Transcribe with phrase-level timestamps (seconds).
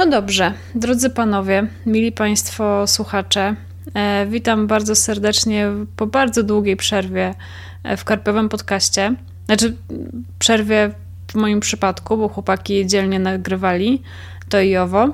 [0.00, 3.56] No dobrze, drodzy panowie, mili państwo słuchacze,
[3.94, 7.34] e, witam bardzo serdecznie po bardzo długiej przerwie
[7.84, 9.14] e, w Karpiowym podcaście.
[9.46, 9.76] Znaczy,
[10.38, 10.90] przerwie
[11.30, 14.02] w moim przypadku, bo chłopaki dzielnie nagrywali
[14.48, 15.08] to i owo.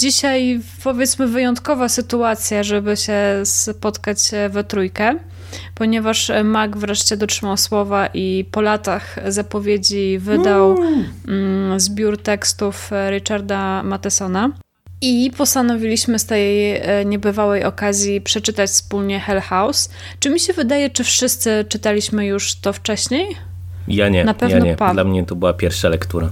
[0.00, 4.18] Dzisiaj powiedzmy wyjątkowa sytuacja, żeby się spotkać
[4.50, 5.14] we trójkę,
[5.74, 10.76] ponieważ Mac wreszcie dotrzymał słowa i po latach zapowiedzi wydał
[11.28, 14.50] mm, zbiór tekstów Richarda Mathesona.
[15.00, 19.90] I postanowiliśmy z tej e, niebywałej okazji przeczytać wspólnie Hell House.
[20.18, 23.26] Czy mi się wydaje, czy wszyscy czytaliśmy już to wcześniej?
[23.88, 24.92] Ja nie, Na pewno ja nie.
[24.92, 26.30] Dla mnie to była pierwsza lektura.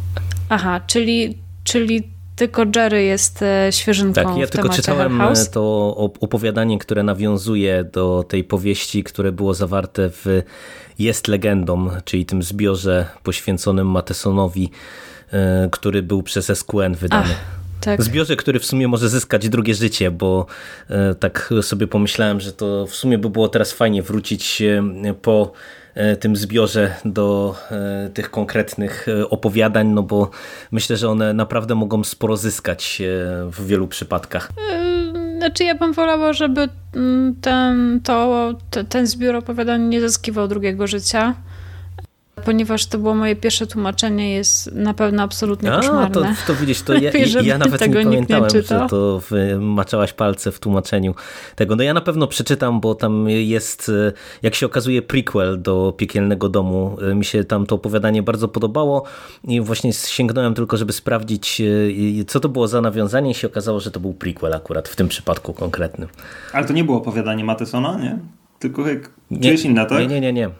[0.49, 2.12] Aha, czyli, czyli
[2.48, 8.24] tylko Jerry jest e, świeżynką Tak, ja tylko czytałem e, to opowiadanie, które nawiązuje do
[8.28, 10.42] tej powieści, które było zawarte w
[10.98, 14.71] Jest legendą, czyli tym zbiorze poświęconym Matesonowi,
[15.71, 17.24] który był przez SQN wydany.
[17.30, 18.02] Ach tak.
[18.02, 20.47] zbiorze, który w sumie może zyskać drugie życie, bo
[20.91, 24.63] e, tak sobie pomyślałem, że to w sumie by było teraz fajnie wrócić
[25.23, 25.52] po
[25.95, 30.30] e, tym zbiorze do e, tych konkretnych opowiadań, no bo
[30.71, 33.02] myślę, że one naprawdę mogą sporo zyskać
[33.47, 34.52] w wielu przypadkach.
[35.39, 38.55] Znaczy ja bym wolała, żeby mm, ten, to,
[38.89, 41.35] ten zbiór opowiadań nie zyskiwał drugiego życia
[42.45, 46.37] ponieważ to było moje pierwsze tłumaczenie, jest na pewno absolutnie A, koszmarne.
[46.46, 47.10] To, to widzisz, to ja,
[47.43, 49.21] ja nawet tego nie pamiętałem, nie że to
[49.59, 51.15] maczałaś palce w tłumaczeniu
[51.57, 51.76] tego.
[51.76, 53.90] No ja na pewno przeczytam, bo tam jest,
[54.43, 56.96] jak się okazuje, prequel do Piekielnego Domu.
[57.15, 59.04] Mi się tam to opowiadanie bardzo podobało
[59.45, 61.62] i właśnie sięgnąłem tylko, żeby sprawdzić,
[62.27, 65.09] co to było za nawiązanie i się okazało, że to był prequel akurat w tym
[65.09, 66.09] przypadku konkretnym.
[66.53, 68.19] Ale to nie było opowiadanie Matesona, nie?
[68.59, 68.84] Tylko
[69.31, 69.99] gdzieś inna, tak?
[69.99, 70.50] Nie, nie, nie, nie.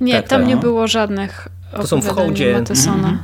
[0.00, 0.48] Nie, tak, tam tak.
[0.48, 2.56] nie było żadnych To są w hołdzie.
[2.56, 3.18] Mhm.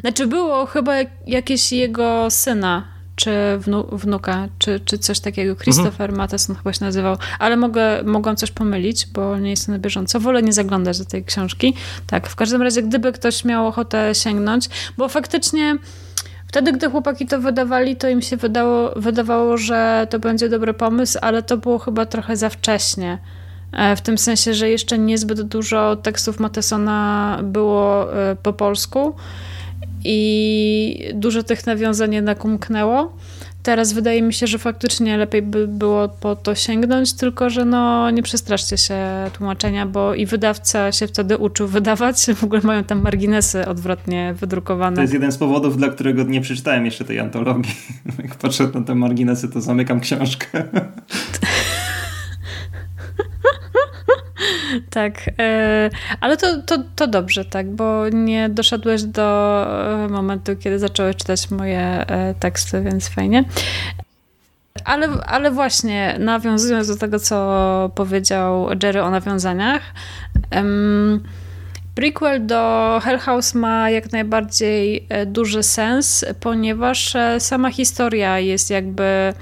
[0.00, 0.94] Znaczy było chyba
[1.26, 2.84] jakieś jego syna,
[3.16, 5.56] czy wnu, wnuka, czy, czy coś takiego.
[5.56, 6.16] Christopher mhm.
[6.16, 10.20] Matheson chyba się nazywał, ale mogę, mogłam coś pomylić, bo nie jestem na bieżąco.
[10.20, 11.74] Wolę nie zaglądać do tej książki.
[12.06, 15.78] Tak, w każdym razie, gdyby ktoś miał ochotę sięgnąć, bo faktycznie
[16.46, 21.18] wtedy, gdy chłopaki to wydawali, to im się wydało, wydawało, że to będzie dobry pomysł,
[21.22, 23.18] ale to było chyba trochę za wcześnie.
[23.72, 29.14] E, w tym sensie, że jeszcze niezbyt dużo tekstów Matesona było e, po polsku
[30.04, 33.12] i dużo tych nawiązań jednak umknęło.
[33.66, 38.10] Teraz wydaje mi się, że faktycznie lepiej by było po to sięgnąć, tylko że no
[38.10, 38.96] nie przestraszcie się
[39.32, 42.16] tłumaczenia, bo i wydawca się wtedy uczył wydawać.
[42.34, 44.96] W ogóle mają tam marginesy odwrotnie wydrukowane.
[44.96, 47.74] To jest jeden z powodów, dla którego nie przeczytałem jeszcze tej antologii.
[48.22, 50.64] Jak patrzę na te marginesy, to zamykam książkę.
[54.90, 55.90] tak, e,
[56.20, 59.66] ale to, to, to dobrze, tak, bo nie doszedłeś do
[60.04, 63.44] e, momentu, kiedy zacząłeś czytać moje e, teksty, więc fajnie.
[64.84, 69.82] Ale, ale właśnie, nawiązując do tego, co powiedział Jerry o nawiązaniach,
[71.94, 79.32] prequel do Hell House ma jak najbardziej duży sens, ponieważ sama historia jest jakby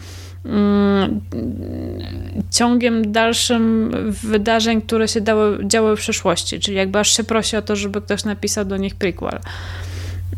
[2.51, 7.63] ciągiem dalszym wydarzeń, które się dały, działy w przeszłości, czyli jakby aż się prosi o
[7.63, 9.39] to, żeby ktoś napisał do nich prequel.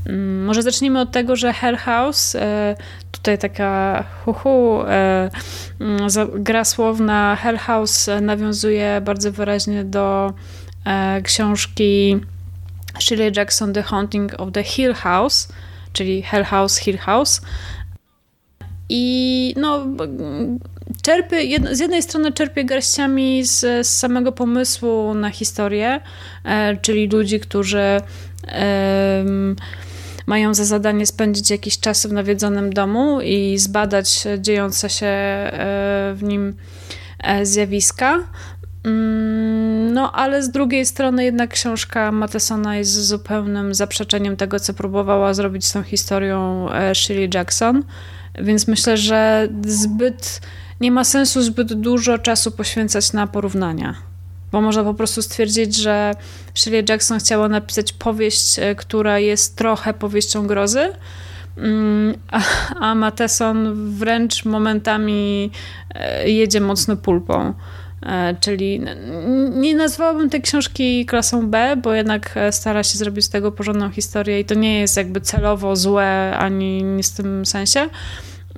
[0.06, 2.76] Mm, może zacznijmy od tego, że Hell House, e,
[3.12, 5.30] tutaj taka huhu, e,
[5.80, 7.36] mm, gra słowna.
[7.36, 10.32] Hell House nawiązuje bardzo wyraźnie do
[10.84, 12.20] e, książki
[13.00, 15.48] Shirley Jackson The Haunting of the Hill House,
[15.92, 17.40] czyli Hell House, Hill House,
[18.88, 19.86] i no,
[21.02, 21.38] czerpie,
[21.72, 26.00] z jednej strony czerpie garściami z, z samego pomysłu na historię,
[26.44, 28.00] e, czyli ludzi, którzy
[28.48, 29.24] e,
[30.26, 36.22] mają za zadanie spędzić jakiś czas w nawiedzonym domu i zbadać dziejące się e, w
[36.22, 36.54] nim
[37.18, 38.18] e, zjawiska.
[38.84, 45.34] Mm, no, ale z drugiej strony jednak książka Mattesona jest zupełnym zaprzeczeniem tego, co próbowała
[45.34, 47.84] zrobić z tą historią e, Shirley Jackson.
[48.42, 50.40] Więc myślę, że zbyt
[50.80, 53.94] nie ma sensu zbyt dużo czasu poświęcać na porównania.
[54.52, 56.14] Bo można po prostu stwierdzić, że
[56.54, 60.92] Shirley Jackson chciała napisać powieść, e, która jest trochę powieścią grozy,
[61.56, 62.40] mm, a,
[62.80, 65.50] a Mateson wręcz momentami
[65.94, 67.54] e, jedzie mocno pulpą.
[68.02, 68.80] E, czyli
[69.50, 74.40] nie nazwałabym tej książki klasą B, bo jednak stara się zrobić z tego porządną historię
[74.40, 77.88] i to nie jest jakby celowo złe ani nie w tym sensie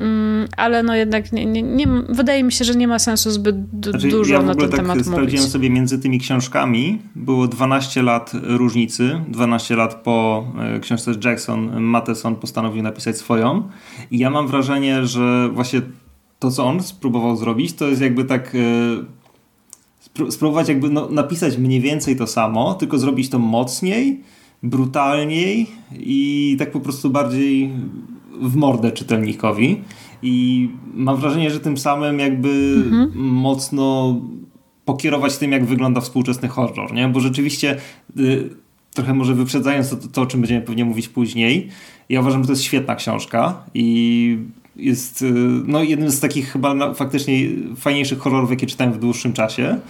[0.00, 3.56] Mm, ale no jednak nie, nie, nie, wydaje mi się, że nie ma sensu zbyt
[3.82, 5.52] znaczy, dużo ja na ten tak temat sprawdziłem mówić.
[5.52, 6.98] sobie między tymi książkami.
[7.14, 9.20] Było 12 lat różnicy.
[9.28, 13.68] 12 lat po e, książce Jackson, Matheson postanowił napisać swoją.
[14.10, 15.82] I ja mam wrażenie, że właśnie
[16.38, 18.58] to, co on spróbował zrobić, to jest jakby tak e,
[20.30, 24.20] spróbować jakby no, napisać mniej więcej to samo, tylko zrobić to mocniej,
[24.62, 27.70] brutalniej i tak po prostu bardziej
[28.40, 29.80] w mordę czytelnikowi
[30.22, 33.12] i mam wrażenie, że tym samym jakby mhm.
[33.16, 34.16] mocno
[34.84, 37.08] pokierować tym, jak wygląda współczesny horror, nie?
[37.08, 37.76] Bo rzeczywiście
[38.18, 38.50] y,
[38.94, 41.68] trochę może wyprzedzając to, to, o czym będziemy pewnie mówić później,
[42.08, 44.38] ja uważam, że to jest świetna książka i
[44.78, 45.32] jest y,
[45.66, 47.34] no, jednym z takich chyba faktycznie
[47.76, 49.80] fajniejszych horrorów, jakie czytałem w dłuższym czasie.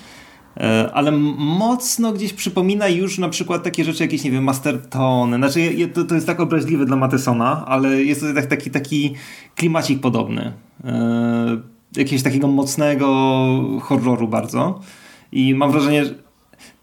[0.56, 5.36] E, ale mocno gdzieś przypomina już na przykład takie rzeczy, jakieś, nie wiem, Mastertone.
[5.36, 9.14] Znaczy, to, to jest tak obraźliwe dla Matesona, ale jest to taki, taki
[9.54, 10.52] klimacik podobny.
[10.84, 11.60] E,
[11.96, 13.06] jakiegoś takiego mocnego
[13.82, 14.80] horroru bardzo.
[15.32, 16.14] I mam wrażenie, że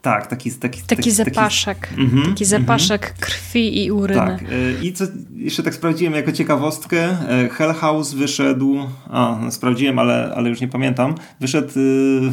[0.06, 1.80] tak, taki, taki, taki, taki zapaszek.
[1.80, 3.22] Taki, mm -hmm, taki zapaszek mm -hmm.
[3.22, 4.19] krwi i uryny.
[4.19, 4.42] Tak.
[4.42, 5.06] E, I co
[5.36, 7.18] jeszcze tak sprawdziłem jako ciekawostkę.
[7.52, 8.78] Hell House wyszedł.
[9.10, 11.16] A, sprawdziłem, ale, ale już nie pamiętam.
[11.40, 12.31] Wyszedł w,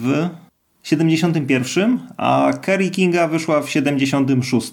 [0.00, 0.28] w
[0.82, 4.72] 71, a Kerry Kinga wyszła w 76.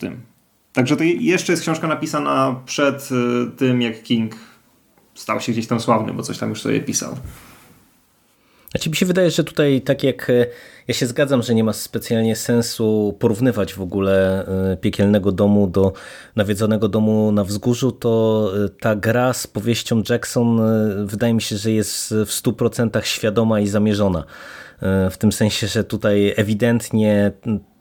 [0.74, 3.10] Także to jeszcze jest książka napisana przed
[3.58, 4.36] tym, jak King
[5.16, 7.16] stał się gdzieś tam sławny, bo coś tam już sobie pisał.
[8.72, 10.46] Znaczy mi się wydaje, że tutaj tak jak e,
[10.88, 15.94] ja się zgadzam, że nie ma specjalnie sensu porównywać w ogóle e, piekielnego domu do
[16.36, 20.62] nawiedzonego domu na wzgórzu, to e, ta gra z powieścią Jackson
[21.06, 24.24] wydaje mi się, że jest w 100% świadoma i zamierzona.
[25.12, 27.32] W tym sensie, że tutaj ewidentnie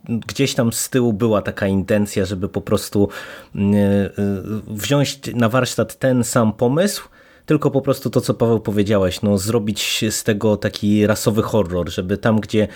[0.05, 3.09] gdzieś tam z tyłu była taka intencja, żeby po prostu
[4.67, 7.09] wziąć na warsztat ten sam pomysł,
[7.51, 12.19] tylko po prostu to, co Paweł powiedziałeś, no, zrobić z tego taki rasowy horror, żeby
[12.19, 12.69] tam, gdzie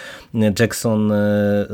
[0.59, 1.67] Jackson e, e,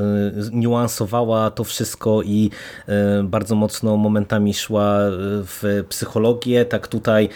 [0.52, 2.50] niuansowała to wszystko i
[2.88, 4.98] e, bardzo mocno momentami szła
[5.44, 7.28] w psychologię, tak tutaj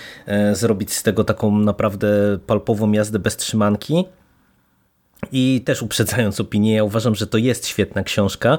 [0.53, 2.09] zrobić z tego taką naprawdę
[2.47, 4.05] palpową jazdę bez trzymanki.
[5.32, 8.59] I też uprzedzając opinię, ja uważam, że to jest świetna książka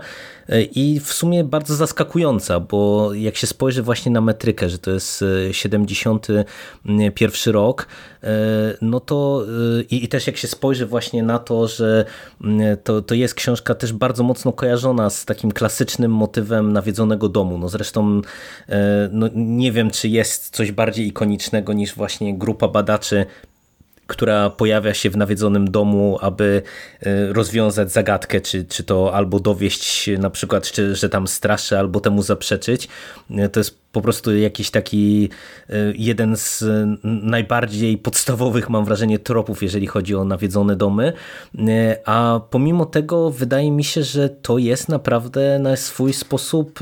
[0.49, 4.91] e, i w sumie bardzo zaskakująca, bo jak się spojrzy właśnie na metrykę, że to
[4.91, 7.87] jest 71 rok,
[8.23, 8.27] e,
[8.81, 9.45] no to
[9.79, 12.05] e, i, też jak się spojrzy właśnie na to, że
[12.83, 17.57] to, to jest książka też bardzo mocno kojarzona z takim klasycznym motywem nawiedzonego domu.
[17.57, 18.21] No zresztą
[19.11, 23.25] no nie wiem, czy jest coś bardziej ikonicznego niż właśnie grupa badaczy
[24.07, 26.61] która pojawia się w nawiedzonym domu, aby
[27.01, 31.99] e, rozwiązać zagadkę, czy, czy to albo dowieść na przykład, czy, że tam straszy, albo
[31.99, 32.87] temu zaprzeczyć.
[33.31, 35.29] E, to jest po prostu jakiś taki
[35.69, 36.63] e, jeden z
[37.03, 41.13] najbardziej podstawowych, mam wrażenie, tropów, jeżeli chodzi o nawiedzone domy.
[41.59, 46.79] E, a pomimo tego wydaje mi się, że to jest naprawdę na swój sposób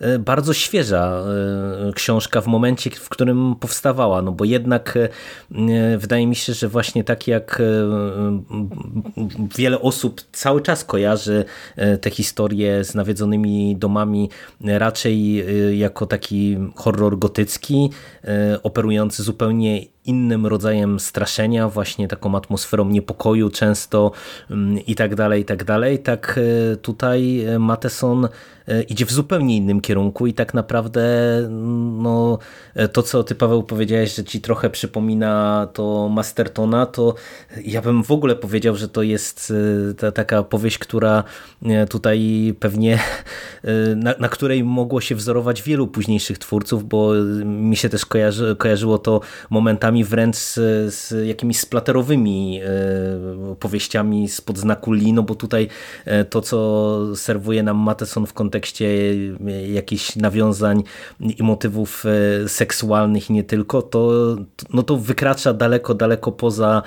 [0.00, 1.22] e, bardzo świeża
[1.94, 4.98] książka w momencie, w którym powstawała, no bo jednak
[5.98, 7.62] wydaje mi się, że właśnie tak jak
[9.56, 11.44] wiele osób cały czas kojarzy
[12.00, 14.30] te historie z nawiedzonymi domami
[14.64, 15.44] raczej
[15.78, 17.90] jako taki horror gotycki,
[18.24, 24.12] e, operujący zupełnie innym rodzajem straszenia, właśnie taką atmosferą niepokoju często
[24.50, 25.98] mm, i tak dalej, i tak dalej.
[25.98, 26.38] Tak
[26.72, 28.28] e, tutaj e, Mateson
[28.88, 31.02] idzie w zupełnie innym kierunku i tak naprawdę
[31.38, 32.38] mm, no,
[32.92, 37.14] to, co ty Paweł powiedziałeś, że ci trochę przypomina to Mastertona, to
[37.64, 39.52] ja bym w ogóle powiedział, że to jest
[39.98, 41.24] ta, taka powieść, która
[41.88, 42.20] tutaj
[42.60, 42.98] pewnie
[43.96, 47.12] na, na której mogło się wzorować wielu późniejszych twórców, bo
[47.44, 50.54] mi się też kojarzy, kojarzyło to momentami wręcz z,
[50.94, 55.68] z jakimiś splaterowymi e, powieściami spod znaku Lee, no bo tutaj
[56.04, 58.86] e, to, co serwuje nam Mateson w kontekście
[59.46, 60.82] e, jakichś nawiązań
[61.20, 62.04] i motywów
[62.46, 64.10] seksualnych i nie tylko, to,
[64.72, 66.82] no to wykracza daleko, daleko poza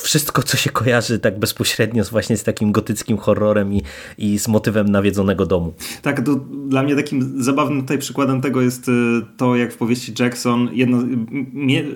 [0.00, 3.82] wszystko, co się kojarzy tak bezpośrednio z właśnie z takim gotyckim horrorem i,
[4.18, 5.72] i z motywem nawiedzonego domu.
[6.02, 6.34] Tak, to
[6.68, 8.90] dla mnie takim zabawnym tutaj przykładem tego jest
[9.36, 10.98] to, jak w powieści Jackson, jedno,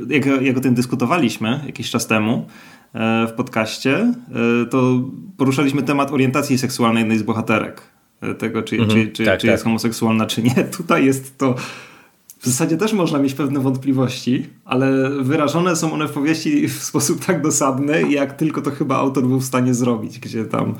[0.08, 2.46] jak, jak o tym dyskutowaliśmy jakiś czas temu
[2.94, 5.02] e, w podcaście, e, to
[5.36, 7.82] poruszaliśmy temat orientacji seksualnej jednej z bohaterek.
[8.20, 9.52] E, tego, czy, mhm, czy, czy, tak, czy tak.
[9.52, 10.54] jest homoseksualna, czy nie.
[10.78, 11.54] Tutaj jest to
[12.38, 17.24] w zasadzie też można mieć pewne wątpliwości, ale wyrażone są one w powieści w sposób
[17.24, 20.74] tak dosadny, jak tylko to chyba autor był w stanie zrobić, gdzie tam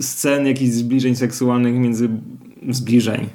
[0.00, 2.08] scen jakichś zbliżeń seksualnych między
[2.68, 3.26] zbliżeń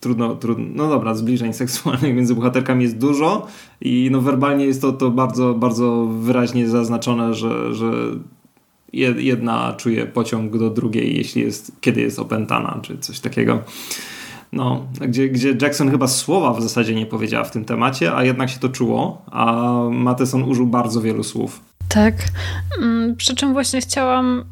[0.00, 3.46] trudno, trudno, no dobra, zbliżeń seksualnych między bohaterkami jest dużo
[3.80, 7.92] i no werbalnie jest to, to bardzo, bardzo wyraźnie zaznaczone, że, że
[8.92, 13.62] jedna czuje pociąg do drugiej, jeśli jest, kiedy jest opętana, czy coś takiego.
[14.52, 18.50] No, gdzie, gdzie Jackson chyba słowa w zasadzie nie powiedziała w tym temacie, a jednak
[18.50, 21.60] się to czuło, a Matheson użył bardzo wielu słów.
[21.88, 22.14] Tak.
[22.82, 24.44] Mm, przy czym właśnie chciałam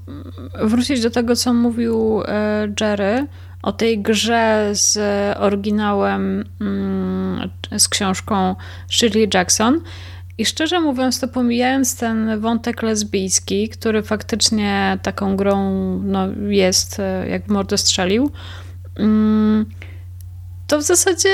[0.63, 3.27] wrócić do tego, co mówił e, Jerry
[3.65, 4.99] o tej grze z
[5.39, 8.55] oryginałem, mm, z książką
[8.91, 9.81] Shirley Jackson.
[10.39, 17.49] I szczerze mówiąc, to pomijając ten wątek lesbijski, który faktycznie taką grą no, jest, jak
[17.49, 18.31] mordę strzelił,
[18.97, 19.67] mm,
[20.67, 21.29] to w zasadzie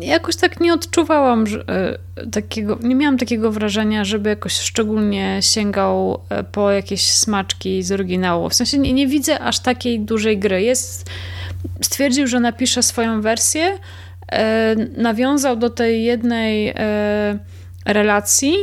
[0.00, 1.98] jakoś tak nie odczuwałam e,
[2.30, 8.48] takiego, nie miałam takiego wrażenia, żeby jakoś szczególnie sięgał e, po jakieś smaczki z oryginału.
[8.48, 10.62] W sensie nie, nie widzę aż takiej dużej gry.
[10.62, 11.10] Jest,
[11.80, 13.78] stwierdził, że napisze swoją wersję,
[14.96, 16.74] nawiązał do tej jednej
[17.86, 18.54] relacji,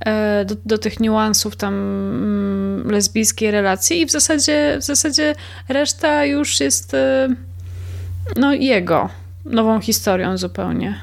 [0.00, 5.34] e, do, do tych niuansów tam mm, lesbijskiej relacji i w zasadzie, w zasadzie
[5.68, 7.28] reszta już jest e,
[8.36, 9.08] no jego,
[9.44, 11.00] nową historią zupełnie.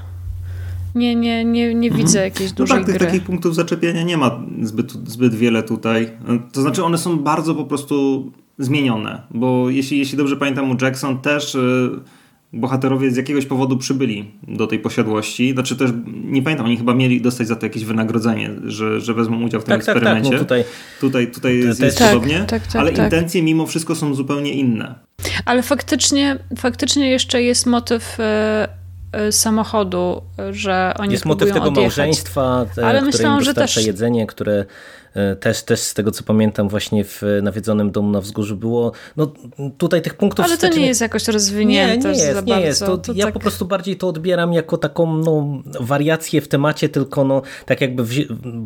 [0.96, 2.06] Nie, nie, nie, nie mhm.
[2.06, 3.06] widzę jakiejś dużej no tak, gry.
[3.06, 6.12] takich punktów zaczepienia nie ma zbyt, zbyt wiele tutaj.
[6.52, 8.26] To znaczy one są bardzo po prostu
[8.60, 11.60] zmienione, bo jeśli, jeśli dobrze pamiętam u Jackson też e,
[12.54, 15.54] bohaterowie z jakiegoś powodu przybyli do tej posiadłości.
[15.54, 15.92] Znaczy też,
[16.24, 19.64] nie pamiętam, oni chyba mieli dostać za to jakieś wynagrodzenie, że, że wezmą udział w
[19.64, 20.30] tym tak, eksperymencie.
[20.30, 20.66] Tak, tak, no tutaj,
[21.00, 23.06] tutaj, tutaj jest, jest tak, podobnie, tak, tak, ale tak.
[23.06, 24.96] intencje mimo wszystko są zupełnie inne.
[25.46, 28.68] Ale faktycznie, faktycznie jeszcze jest motyw e,
[29.12, 30.22] e, samochodu,
[30.52, 31.98] że oni Jest motyw tego odjechać.
[31.98, 34.66] małżeństwa, Ale które myślałam, że też jedzenie, które
[35.40, 39.34] też, też z tego co pamiętam właśnie w nawiedzonym domu na wzgórzu było, no
[39.78, 40.46] tutaj tych punktów...
[40.46, 42.80] Ale to nie jest jakoś rozwinięte Nie, nie jest, nie jest.
[42.80, 43.34] To, to ja tak...
[43.34, 48.04] po prostu bardziej to odbieram jako taką no, wariację w temacie, tylko no, tak jakby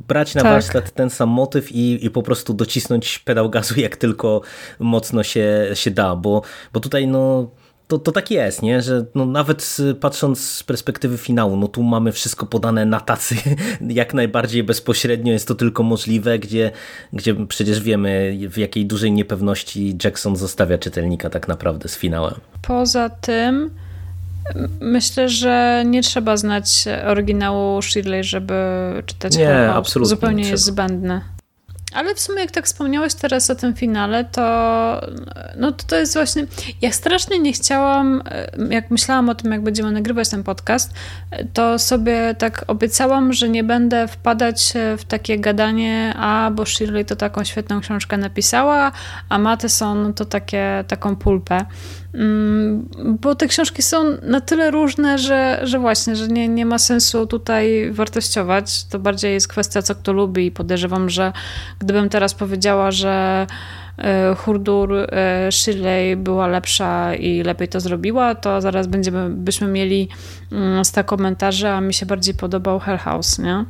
[0.08, 0.52] brać na tak.
[0.52, 4.42] warsztat ten sam motyw i, i po prostu docisnąć pedał gazu jak tylko
[4.80, 6.42] mocno się, się da, bo,
[6.74, 7.52] bo tutaj no
[7.92, 8.82] to, to tak jest, nie?
[8.82, 13.36] że no nawet patrząc z perspektywy finału, no tu mamy wszystko podane na tacy
[13.90, 16.72] jak najbardziej bezpośrednio jest to tylko możliwe, gdzie,
[17.14, 22.36] gdzie przecież wiemy w jakiej dużej niepewności Jackson zostawia czytelnika tak naprawdę z finałem.
[22.62, 23.70] Poza tym
[24.80, 28.54] myślę, że nie trzeba znać oryginału Shirley, żeby
[29.06, 30.10] czytać Nie, absolutnie.
[30.10, 31.22] Zupełnie jest zbędne.
[31.94, 34.42] Ale w sumie jak tak wspomniałeś teraz o tym finale, to
[35.56, 36.46] no to, to jest właśnie,
[36.82, 38.24] ja strasznie nie chciałam,
[38.70, 40.94] jak myślałam o tym, jak będziemy nagrywać ten podcast,
[41.54, 47.16] to sobie tak obiecałam, że nie będę wpadać w takie gadanie, a bo Shirley to
[47.16, 48.92] taką świetną książkę napisała,
[49.30, 51.66] a Matheson to takie, taką pulpę.
[52.14, 52.90] Mm,
[53.22, 57.28] bo te książki są na tyle różne, że, że właśnie, że nie, nie ma sensu
[57.28, 58.84] tutaj wartościować.
[58.84, 61.34] To bardziej jest kwestia, co kto lubi i podejrzewam, że
[61.80, 63.48] gdybym teraz powiedziała, że
[63.98, 70.10] e, Hurdur e, Shirley była lepsza i lepiej to zrobiła, to zaraz będziemy, byśmy mieli
[70.84, 73.66] 100 mm, komentarzy, a mi się bardziej podobał Hell House, nie?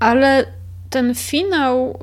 [0.00, 0.46] Ale
[0.92, 1.98] ten finał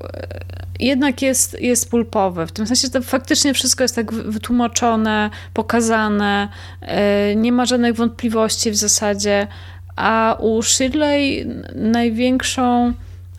[0.80, 2.48] jednak jest, jest pulpowy.
[2.48, 6.48] W tym sensie, że faktycznie wszystko jest tak wytłumaczone, pokazane,
[6.82, 9.48] e, nie ma żadnych wątpliwości w zasadzie.
[9.96, 12.94] A u Shirley największą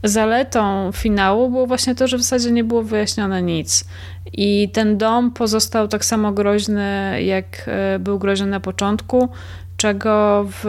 [0.05, 3.85] zaletą finału było właśnie to, że w zasadzie nie było wyjaśnione nic.
[4.33, 9.29] I ten dom pozostał tak samo groźny, jak e, był groźny na początku,
[9.77, 10.65] czego w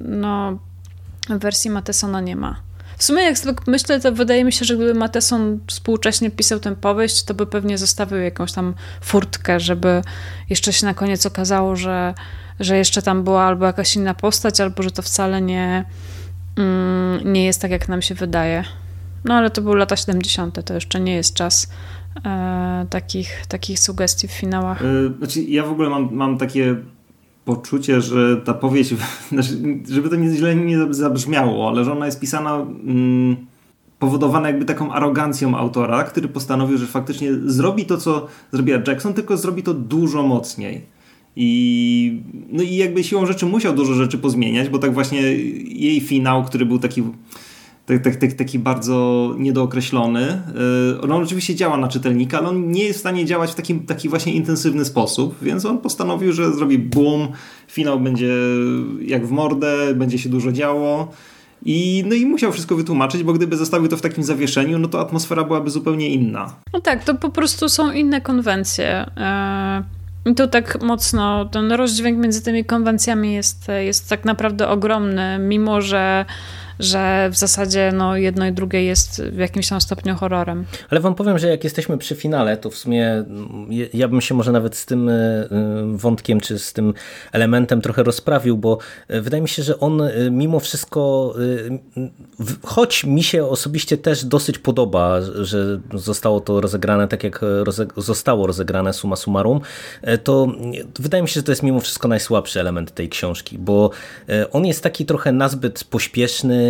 [0.00, 0.58] no,
[1.28, 2.63] wersji Matesona nie ma.
[2.98, 3.36] W sumie jak
[3.66, 7.78] myślę, to wydaje mi się, że gdyby Mateson współcześnie pisał tę powieść, to by pewnie
[7.78, 10.02] zostawił jakąś tam furtkę, żeby
[10.50, 12.14] jeszcze się na koniec okazało, że,
[12.60, 15.84] że jeszcze tam była albo jakaś inna postać, albo że to wcale nie,
[16.56, 18.64] mm, nie jest tak, jak nam się wydaje.
[19.24, 21.70] No ale to były lata 70., to jeszcze nie jest czas
[22.24, 24.82] e, takich, takich sugestii w finałach.
[24.82, 26.76] E, znaczy, ja w ogóle mam, mam takie
[27.44, 28.94] poczucie, że ta powieść,
[29.32, 29.58] znaczy,
[29.88, 33.36] żeby to nie źle nie zabrzmiało, ale że ona jest pisana mm,
[33.98, 39.36] powodowana jakby taką arogancją autora, który postanowił, że faktycznie zrobi to, co zrobiła Jackson, tylko
[39.36, 40.94] zrobi to dużo mocniej.
[41.36, 42.22] I,
[42.52, 45.20] no i jakby siłą rzeczy musiał dużo rzeczy pozmieniać, bo tak właśnie
[45.64, 47.02] jej finał, który był taki
[47.86, 50.42] tak, tak, tak, taki bardzo niedookreślony.
[50.98, 53.74] Y, on oczywiście działa na czytelnika, ale on nie jest w stanie działać w taki,
[53.74, 57.28] taki właśnie intensywny sposób, więc on postanowił, że zrobi boom,
[57.68, 58.34] finał będzie
[59.00, 61.08] jak w mordę, będzie się dużo działo.
[61.66, 65.00] I, no i musiał wszystko wytłumaczyć, bo gdyby zostawił to w takim zawieszeniu, no to
[65.00, 66.54] atmosfera byłaby zupełnie inna.
[66.72, 69.06] No tak, to po prostu są inne konwencje.
[69.16, 69.82] E,
[70.26, 75.80] I tu tak mocno ten rozdźwięk między tymi konwencjami jest, jest tak naprawdę ogromny, mimo
[75.80, 76.24] że
[76.78, 80.64] że w zasadzie no, jedno i drugie jest w jakimś tam stopniu horrorem.
[80.90, 83.24] Ale wam powiem, że jak jesteśmy przy finale, to w sumie
[83.94, 85.14] ja bym się może nawet z tym e,
[85.94, 86.94] wątkiem, czy z tym
[87.32, 88.78] elementem trochę rozprawił, bo
[89.08, 91.34] e, wydaje mi się, że on mimo wszystko,
[92.62, 97.40] choć mi się osobiście też dosyć podoba, że zostało to rozegrane tak jak
[97.96, 99.60] zostało rozegrane suma summarum,
[100.24, 100.46] to
[100.98, 103.90] wydaje mi się, że to jest mimo wszystko najsłabszy element tej książki, bo
[104.52, 106.63] on jest taki trochę nazbyt pośpieszny,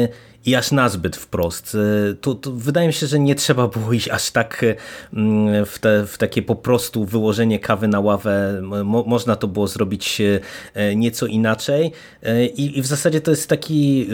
[0.47, 1.77] i aż nazbyt wprost.
[2.11, 4.65] E, to, wydaje mi się, że nie trzeba było iść aż tak
[5.13, 8.61] mm, w, te, w takie po prostu wyłożenie kawy na ławę.
[8.63, 10.23] Mo, można to było zrobić
[10.75, 14.09] e, nieco inaczej e, I, i w zasadzie to jest taki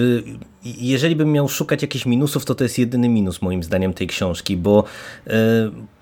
[0.63, 4.57] jeżeli bym miał szukać jakichś minusów, to to jest jedyny minus moim zdaniem tej książki,
[4.57, 4.85] bo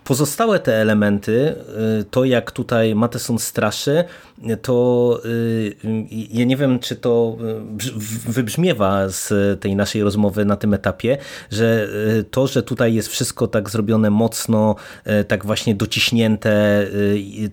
[0.09, 1.55] Pozostałe te elementy,
[2.01, 4.05] y, to jak tutaj Mateson straszy,
[4.63, 5.77] to y,
[6.31, 7.37] ja nie wiem, czy to
[8.27, 11.19] y, wybrzmiewa z tej naszej rozmowy na tym etapie,
[11.51, 11.89] że
[12.31, 14.75] to, że tutaj jest wszystko tak zrobione mocno,
[15.29, 16.87] tak właśnie dociśnięte,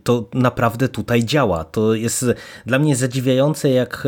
[0.04, 1.64] to naprawdę tutaj działa.
[1.64, 2.26] To jest
[2.66, 4.08] dla mnie zadziwiające, jak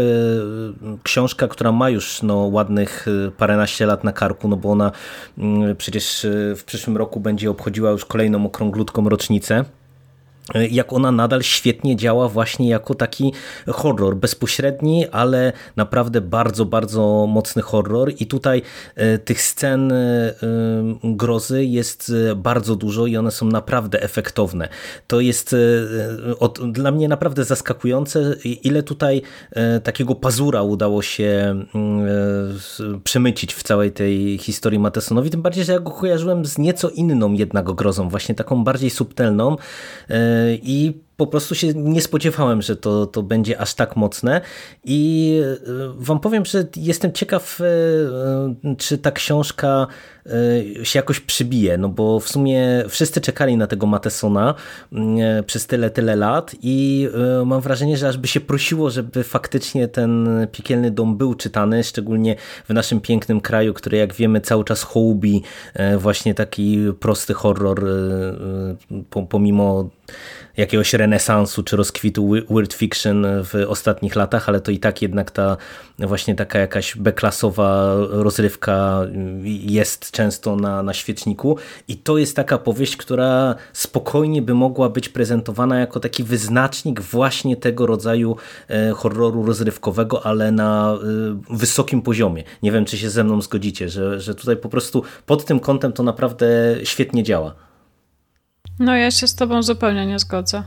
[1.04, 3.06] książka, która ma już no, ładnych
[3.38, 4.92] paręnaście lat na karku, no bo ona
[5.38, 9.66] mm, przecież w przyszłym roku będzie obchodziła już kolejną okrąglutką rocznicę
[10.72, 13.34] jak ona nadal świetnie działa właśnie jako taki
[13.68, 18.14] horror, bezpośredni, ale naprawdę bardzo, bardzo mocny horror.
[18.20, 18.62] I tutaj
[18.96, 20.34] e, tych scen e,
[21.04, 24.70] grozy jest e, bardzo dużo i one są naprawdę efektowne.
[25.08, 25.56] To jest
[26.40, 29.22] od, dla mnie naprawdę zaskakujące, ile tutaj
[29.84, 31.56] takiego pazura udało się
[33.04, 37.34] przemycić w całej tej historii Matesonowi, tym bardziej, że ja go kojarzyłem z nieco inną
[37.34, 39.56] jednak grozą, właśnie taką bardziej subtelną,
[40.64, 44.42] i po prostu się nie spodziewałem, że to, to będzie aż tak mocne.
[44.84, 49.88] I e, wam powiem, że jestem ciekaw, e, czy ta książka
[50.26, 54.56] e, się jakoś przybije, no bo w sumie wszyscy czekali na tego Matesona
[55.46, 57.10] przez tyle, tyle lat i
[57.46, 62.36] mam wrażenie, że aż by się prosiło, żeby faktycznie ten Piekielny Dom był czytany, szczególnie
[62.70, 65.44] w naszym pięknym kraju, który jak wiemy cały czas hołubi
[65.98, 67.86] właśnie taki prosty horror
[69.30, 69.90] pomimo
[70.58, 75.58] jakiegoś renesansu czy rozkwitu weird fiction w ostatnich latach, ale to i tak jednak ta
[76.00, 79.02] właśnie taka jakaś beklasowa rozrywka
[79.44, 85.10] jest często na, na świeczniku i to jest taka powieść, która spokojnie by mogła być
[85.10, 88.36] prezentowana jako taki wyznacznik właśnie tego rodzaju
[88.68, 92.44] e, horroru rozrywkowego, ale na e, wysokim poziomie.
[92.64, 95.94] Nie wiem, czy się ze mną zgodzicie, że, że tutaj po prostu pod tym kątem
[95.94, 96.48] to naprawdę
[96.84, 97.67] świetnie działa.
[98.80, 100.64] No ja się z tobą zupełnie nie zgodzę.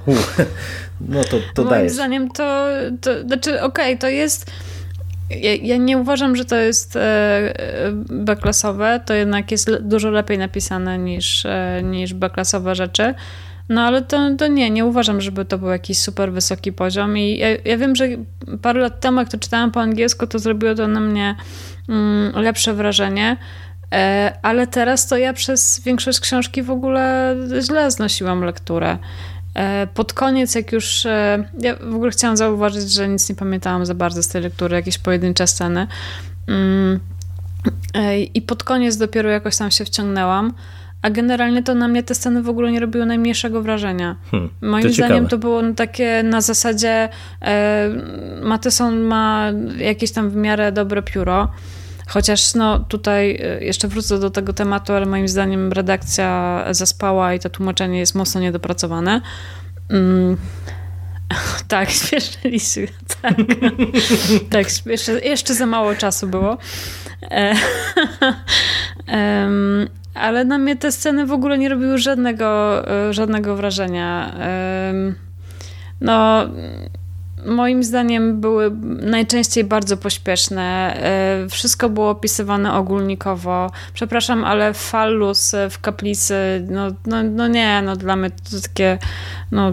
[1.00, 1.92] no to, to Moim dajesz.
[1.92, 2.66] zdaniem to,
[3.00, 4.50] to znaczy okej, okay, to jest
[5.30, 7.00] ja, ja, nie uważam, że to jest e,
[8.26, 13.14] e, to jednak jest dużo lepiej napisane niż, e, niż beklasowe rzeczy.
[13.68, 17.38] No ale to, to nie, nie uważam, żeby to był jakiś super wysoki poziom i
[17.38, 18.08] ja, ja wiem, że
[18.62, 21.36] parę lat temu, jak to czytałam po angielsku, to zrobiło to na mnie
[21.88, 23.36] mm, lepsze wrażenie.
[23.92, 28.98] E, ale teraz to ja przez większość książki w ogóle źle znosiłam lekturę.
[29.54, 31.06] E, pod koniec, jak już.
[31.06, 34.76] E, ja w ogóle chciałam zauważyć, że nic nie pamiętałam za bardzo z tej lektury,
[34.76, 35.86] jakieś pojedyncze sceny.
[36.48, 37.00] Mm,
[38.34, 40.52] I pod koniec dopiero jakoś tam się wciągnęłam.
[41.02, 44.16] A generalnie to na mnie te sceny w ogóle nie robiły najmniejszego wrażenia.
[44.30, 47.08] Hmm, Moim to zdaniem to było takie na zasadzie
[47.42, 47.88] e,
[48.42, 51.48] Matheson ma jakieś tam w miarę dobre pióro.
[52.12, 57.38] Chociaż no, tutaj y, jeszcze wrócę do tego tematu, ale moim zdaniem redakcja zaspała i
[57.38, 59.20] to tłumaczenie jest mocno niedopracowane.
[59.90, 60.36] Mm.
[61.68, 62.86] Tak, śpieszyli się.
[63.22, 63.34] Tak,
[64.50, 66.58] tak jeszcze, jeszcze za mało czasu było.
[67.22, 67.54] E,
[70.14, 74.34] ale na mnie te sceny w ogóle nie robiły żadnego, e, żadnego wrażenia.
[76.00, 76.46] No,
[77.46, 80.94] moim zdaniem były najczęściej bardzo pośpieszne.
[80.96, 83.70] E, wszystko było opisywane ogólnikowo.
[83.94, 86.34] Przepraszam, ale fallus w kaplicy,
[86.70, 88.98] no, no, no nie, no dla mnie to takie,
[89.52, 89.72] no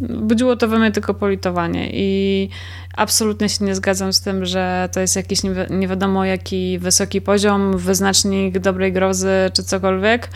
[0.00, 2.48] budziło to we mnie tylko politowanie i
[2.96, 7.78] absolutnie się nie zgadzam z tym, że to jest jakiś nie wiadomo jaki wysoki poziom,
[7.78, 10.30] wyznacznik dobrej grozy czy cokolwiek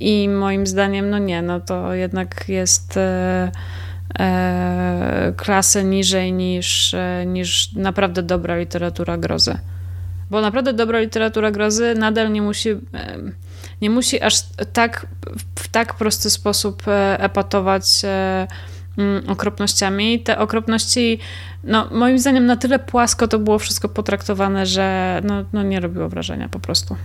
[0.00, 2.96] i moim zdaniem no nie, no to jednak jest...
[2.96, 3.85] E, E,
[5.36, 9.58] klasę niżej niż, e, niż naprawdę dobra literatura grozy.
[10.30, 12.78] Bo naprawdę dobra literatura grozy nadal nie musi, e,
[13.82, 14.34] nie musi aż
[14.72, 15.06] tak
[15.54, 16.82] w tak prosty sposób
[17.18, 17.84] epatować
[18.98, 20.20] mm, okropnościami.
[20.20, 21.18] Te okropności,
[21.64, 26.08] no moim zdaniem na tyle płasko to było wszystko potraktowane, że no, no nie robiło
[26.08, 26.96] wrażenia po prostu.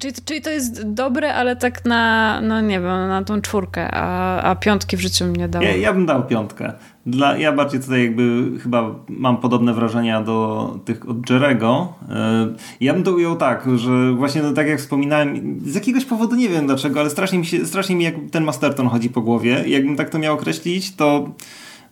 [0.00, 4.42] Czyli, czyli to jest dobre, ale tak na, no nie wiem, na tą czwórkę, a,
[4.42, 5.64] a piątki w życiu mi nie dało.
[5.64, 6.72] Ja, ja bym dał piątkę.
[7.06, 11.94] Dla, ja bardziej tutaj jakby chyba mam podobne wrażenia do tych od Jerego.
[12.10, 12.46] E,
[12.80, 16.48] ja bym to ujął tak, że właśnie no, tak jak wspominałem, z jakiegoś powodu nie
[16.48, 19.64] wiem dlaczego, ale strasznie mi, się, strasznie mi jak ten Masterton chodzi po głowie.
[19.66, 21.30] Jakbym tak to miał określić, to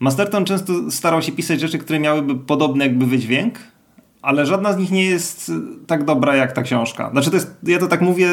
[0.00, 3.58] Masterton często starał się pisać rzeczy, które miałyby podobny jakby wydźwięk,
[4.24, 5.52] ale żadna z nich nie jest
[5.86, 7.10] tak dobra jak ta książka.
[7.10, 8.28] Znaczy to jest, ja to tak mówię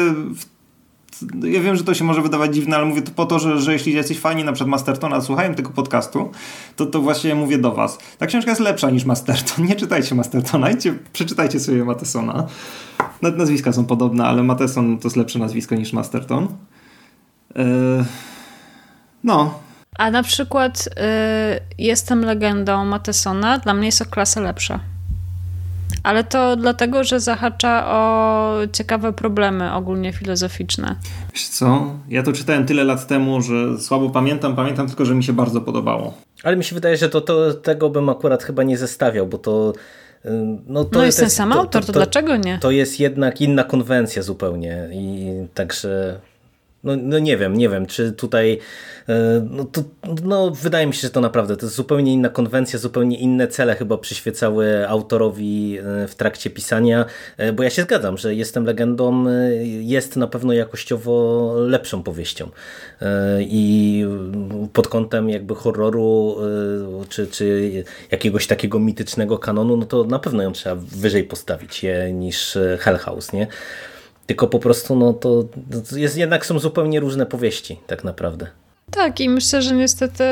[1.42, 3.72] ja wiem, że to się może wydawać dziwne, ale mówię to po to, że, że
[3.72, 6.30] jeśli jesteś fani na przykład Mastertona, słuchają tego podcastu,
[6.76, 7.98] to, to właśnie mówię do was.
[8.18, 9.64] Ta książka jest lepsza niż Masterton.
[9.68, 12.46] Nie czytajcie Mastertona, idźcie, przeczytajcie sobie Matesona.
[13.22, 16.48] Nawet nazwiska są podobne, ale Mateson to jest lepsze nazwisko niż Masterton.
[17.56, 17.64] Yy...
[19.24, 19.58] No.
[19.98, 24.80] A na przykład yy, Jestem legendą Matesona, dla mnie jest o klasę lepsza.
[26.02, 30.96] Ale to dlatego, że zahacza o ciekawe problemy ogólnie filozoficzne.
[31.32, 31.94] Wiesz co?
[32.08, 34.56] Ja to czytałem tyle lat temu, że słabo pamiętam.
[34.56, 36.14] Pamiętam tylko, że mi się bardzo podobało.
[36.44, 39.72] Ale mi się wydaje, że to, to tego bym akurat chyba nie zestawiał, bo to
[40.66, 42.58] no, to no jest ten sam to, autor, to, to, to, dlaczego nie?
[42.58, 46.20] To jest jednak inna konwencja zupełnie i także
[46.84, 48.58] no, no nie wiem, nie wiem, czy tutaj
[49.08, 49.82] e, no, to,
[50.24, 53.74] no wydaje mi się, że to naprawdę to jest zupełnie inna konwencja, zupełnie inne cele
[53.74, 57.04] chyba przyświecały autorowi e, w trakcie pisania,
[57.36, 59.24] e, bo ja się zgadzam, że Jestem legendą
[59.80, 62.48] jest na pewno jakościowo lepszą powieścią
[63.40, 64.04] i
[64.72, 66.36] pod kątem jakby horroru
[67.08, 67.70] czy, czy
[68.10, 73.32] jakiegoś takiego mitycznego kanonu, no to na pewno ją trzeba wyżej postawić niż Hell House,
[73.32, 73.46] nie?
[74.26, 75.44] Tylko po prostu no to,
[75.96, 78.46] jest, jednak są zupełnie różne powieści tak naprawdę.
[78.90, 80.24] Tak, i myślę, że niestety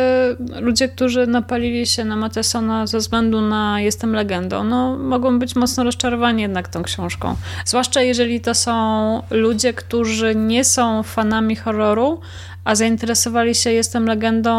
[0.61, 5.85] ludzie, którzy napalili się na Matesona ze względu na Jestem legendą, no mogą być mocno
[5.85, 7.37] rozczarowani jednak tą książką.
[7.64, 12.20] Zwłaszcza jeżeli to są ludzie, którzy nie są fanami horroru,
[12.64, 14.53] a zainteresowali się Jestem legendą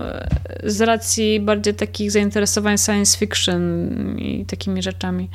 [0.00, 0.28] e,
[0.64, 5.28] z racji bardziej takich zainteresowań science fiction i takimi rzeczami.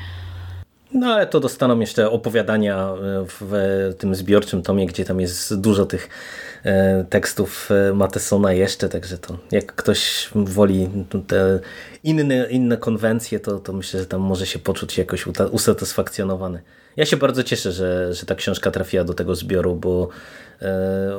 [0.94, 5.86] No ale to dostaną jeszcze opowiadania e, w tym zbiorczym tomie, gdzie tam jest dużo
[5.86, 6.10] tych
[6.64, 10.90] e, tekstów e, Matesona jeszcze, także to jak ktoś woli
[11.28, 11.60] te
[12.04, 16.62] inne, inne konwencje, to, to myślę, że tam może się poczuć jakoś usatysfakcjonowany.
[16.98, 20.10] Ja się bardzo cieszę, że, że ta książka trafiła do tego zbioru, bo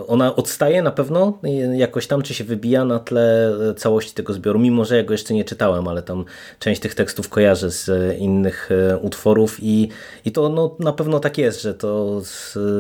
[0.07, 1.39] ona odstaje na pewno
[1.77, 5.35] jakoś tam, czy się wybija na tle całości tego zbioru, mimo że ja go jeszcze
[5.35, 6.25] nie czytałem, ale tam
[6.59, 9.89] część tych tekstów kojarzę z innych e, utworów i,
[10.25, 12.23] i to no, na pewno tak jest, że to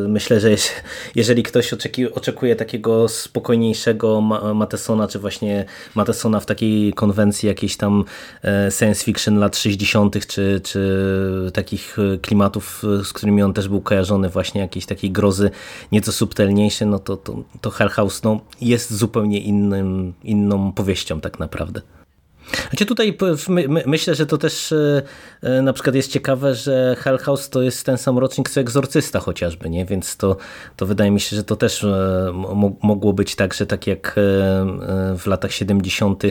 [0.08, 0.50] myślę, że
[1.14, 4.20] jeżeli ktoś oczeki, oczekuje takiego spokojniejszego
[4.54, 8.04] Matesona, czy właśnie Matesona w takiej konwencji jakiejś tam
[8.44, 14.28] e, science fiction lat 60., czy, czy takich klimatów, z którymi on też był kojarzony,
[14.28, 15.50] właśnie jakiejś takiej grozy
[15.92, 21.20] nieco subtelnej, subtelniejsze, no to, to, to Hell House no, jest zupełnie innym, inną powieścią
[21.20, 21.82] tak naprawdę.
[22.70, 24.74] Znaczy tutaj my, my, myślę, że to też
[25.42, 29.20] e, na przykład jest ciekawe, że Hell House to jest ten sam rocznik co Egzorcysta
[29.20, 29.84] chociażby, nie?
[29.84, 30.36] więc to,
[30.76, 32.32] to wydaje mi się, że to też e,
[32.82, 34.14] mogło być tak, że tak jak
[35.16, 36.30] w latach 70 E,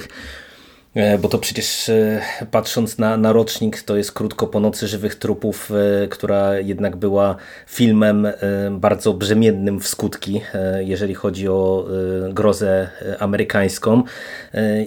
[1.19, 2.21] bo to przecież e,
[2.51, 5.71] patrząc na, na rocznik, to jest krótko po Nocy Żywych Trupów,
[6.03, 7.35] e, która jednak była
[7.67, 8.27] filmem
[8.71, 10.41] bardzo brzemiennym w skutki,
[10.79, 11.87] jeżeli chodzi o
[12.29, 14.03] grozę amerykańską.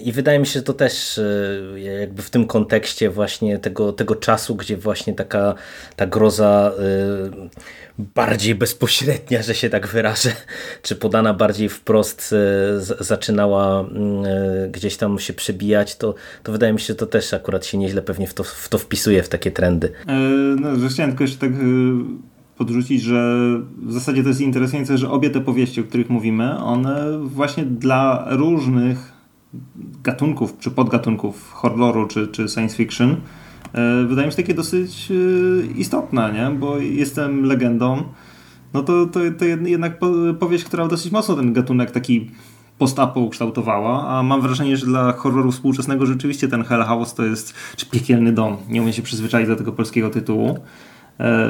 [0.03, 1.19] I wydaje mi się, że to też
[1.75, 5.55] jakby w tym kontekście właśnie tego, tego czasu, gdzie właśnie taka
[5.95, 6.71] ta groza
[7.97, 10.31] bardziej bezpośrednia, że się tak wyrażę,
[10.81, 12.35] czy podana bardziej wprost
[12.99, 17.65] zaczynała mm, gdzieś tam się przebijać, to, to wydaje mi się, że to też akurat
[17.65, 19.91] się nieźle pewnie w to, w to wpisuje, w takie trendy.
[20.07, 20.19] E,
[20.61, 21.55] no, że chciałem tylko jeszcze tak e,
[22.57, 23.39] podrzucić, że
[23.77, 28.25] w zasadzie to jest interesujące, że obie te powieści, o których mówimy, one właśnie dla
[28.29, 29.13] różnych
[30.03, 33.15] gatunków, czy podgatunków horroru, czy, czy science fiction,
[33.73, 35.11] e, wydaje mi się takie dosyć
[35.75, 36.59] istotne, nie?
[36.59, 38.03] bo jestem legendą,
[38.73, 39.99] no to, to, to jednak
[40.39, 42.31] powieść, która dosyć mocno ten gatunek taki
[42.77, 47.53] postapo ukształtowała, a mam wrażenie, że dla horroru współczesnego rzeczywiście ten Hell House to jest,
[47.75, 50.59] czy Piekielny Dom, nie umiem się przyzwyczaić do tego polskiego tytułu.
[51.19, 51.49] E,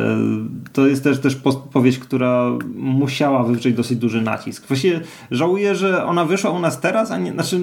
[0.74, 1.38] to jest też, też
[1.74, 4.68] powieść, która musiała wywrzeć dosyć duży nacisk.
[4.68, 7.60] Właściwie żałuję, że ona wyszła u nas teraz, a nie, znaczy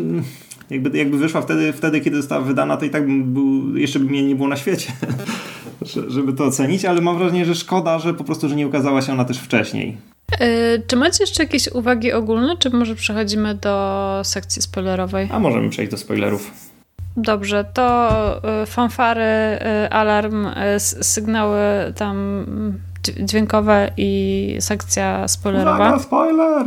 [0.71, 4.23] jakby, jakby wyszła wtedy, wtedy, kiedy została wydana, to i tak był, jeszcze by mnie
[4.23, 4.93] nie było na świecie,
[6.09, 9.13] żeby to ocenić, ale mam wrażenie, że szkoda, że po prostu, że nie ukazała się
[9.13, 9.97] ona też wcześniej.
[10.87, 15.29] Czy macie jeszcze jakieś uwagi ogólne, czy może przechodzimy do sekcji spoilerowej?
[15.33, 16.51] A możemy przejść do spoilerów.
[17.17, 18.11] Dobrze, to
[18.67, 19.59] fanfary,
[19.91, 20.47] alarm,
[20.79, 21.61] sygnały
[21.97, 22.17] tam
[22.49, 22.81] mm,
[23.21, 25.77] dźwiękowe i sekcja spoilerowa.
[25.77, 26.67] Uwaga, spoiler!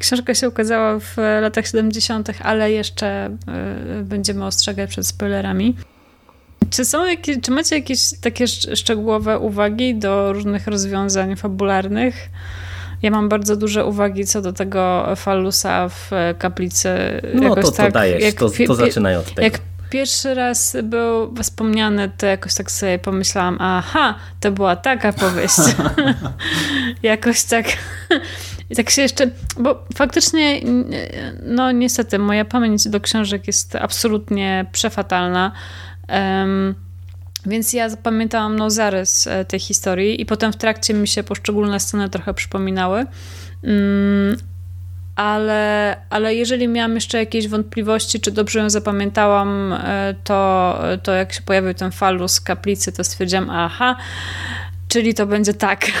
[0.00, 3.36] Książka się ukazała w latach 70., ale jeszcze
[4.00, 5.76] y, będziemy ostrzegać przed spoilerami.
[6.70, 12.28] Czy, są jakieś, czy macie jakieś takie szczegółowe uwagi do różnych rozwiązań fabularnych?
[13.02, 16.88] Ja mam bardzo duże uwagi co do tego falusa w kaplicy.
[17.34, 19.42] No to, to tak, dajesz, to, to zaczynaj od tego.
[19.42, 19.58] Jak
[19.90, 25.56] pierwszy raz był wspomniany, to jakoś tak sobie pomyślałam, aha, to była taka powieść.
[27.02, 27.66] jakoś tak
[28.70, 30.60] i tak się jeszcze, bo faktycznie,
[31.42, 35.52] no niestety, moja pamięć do książek jest absolutnie przefatalna.
[36.08, 36.74] Um,
[37.46, 41.80] więc ja zapamiętałam no, zarys e, tej historii i potem w trakcie mi się poszczególne
[41.80, 43.06] sceny trochę przypominały.
[43.62, 44.36] Um,
[45.16, 51.32] ale, ale jeżeli miałam jeszcze jakieś wątpliwości, czy dobrze ją zapamiętałam, e, to, to jak
[51.32, 53.96] się pojawił ten falus z kaplicy, to stwierdziłam, aha,
[54.88, 55.86] czyli to będzie tak.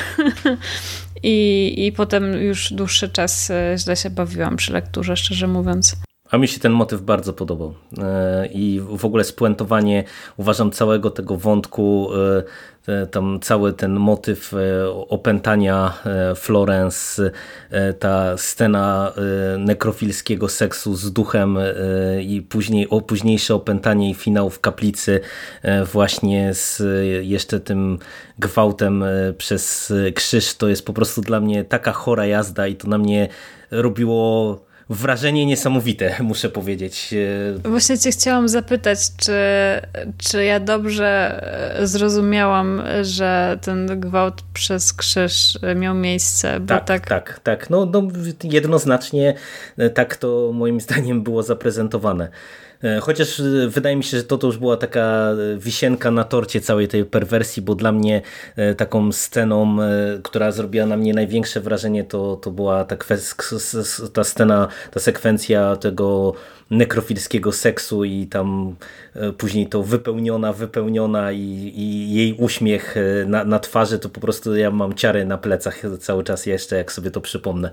[1.22, 5.96] I, I potem już dłuższy czas e, źle się bawiłam przy lekturze, szczerze mówiąc.
[6.30, 7.74] A mi się ten motyw bardzo podobał.
[7.98, 10.04] E, I w ogóle spuentowanie,
[10.36, 12.42] uważam, całego tego wątku e,
[13.10, 17.30] tam cały ten motyw e, opętania e, Florence,
[17.70, 19.12] e, ta scena
[19.58, 21.58] nekrofilskiego seksu z duchem
[22.22, 25.20] i później, o, późniejsze opętanie i finał w kaplicy
[25.92, 26.82] właśnie z
[27.22, 27.98] jeszcze tym
[28.38, 29.04] gwałtem
[29.38, 33.28] przez krzyż, to jest po prostu dla mnie taka chora jazda i to na mnie
[33.70, 34.58] robiło
[34.90, 37.14] wrażenie niesamowite, muszę powiedzieć.
[37.64, 39.32] Właśnie cię chciałam zapytać, czy,
[40.18, 41.40] czy ja dobrze
[41.80, 46.60] e, zrozumiałam, że ten gwałt przez krzyż miał miejsce?
[46.66, 47.70] tak, tak, tak, tak.
[47.70, 48.08] No, no
[48.44, 49.34] jednoznacznie
[49.78, 52.28] e, tak to moim zdaniem było zaprezentowane.
[52.84, 56.24] E, chociaż e, wydaje mi się, że to, to już była taka e, wisienka na
[56.24, 58.22] torcie całej tej perwersji, bo dla mnie
[58.76, 59.76] taką sceną,
[60.22, 62.96] która zrobiła na mnie największe wrażenie, to, to była ta,
[64.12, 66.34] ta scena, ta sekwencja tego
[66.70, 68.76] nekrofilskiego seksu i tam
[69.38, 72.94] później to wypełniona, wypełniona i, i jej uśmiech
[73.26, 76.92] na, na twarzy, to po prostu ja mam ciary na plecach cały czas jeszcze, jak
[76.92, 77.70] sobie to przypomnę.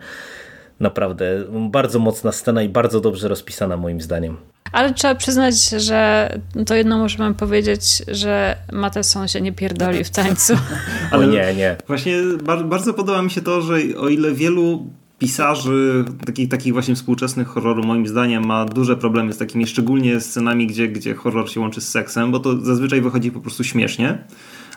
[0.80, 4.38] Naprawdę bardzo mocna scena i bardzo dobrze rozpisana moim zdaniem.
[4.72, 6.30] Ale trzeba przyznać, że
[6.66, 10.54] to jedno możemy powiedzieć, że Mateson się nie pierdoli w tańcu.
[11.12, 11.76] Ale nie, nie.
[11.88, 12.18] Właśnie
[12.66, 14.86] bardzo podoba mi się to, że o ile wielu
[15.20, 20.68] pisarzy takich, takich właśnie współczesnych horrorów moim zdaniem ma duże problemy z takimi szczególnie scenami,
[20.68, 24.18] gdzie, gdzie horror się łączy z seksem, bo to zazwyczaj wychodzi po prostu śmiesznie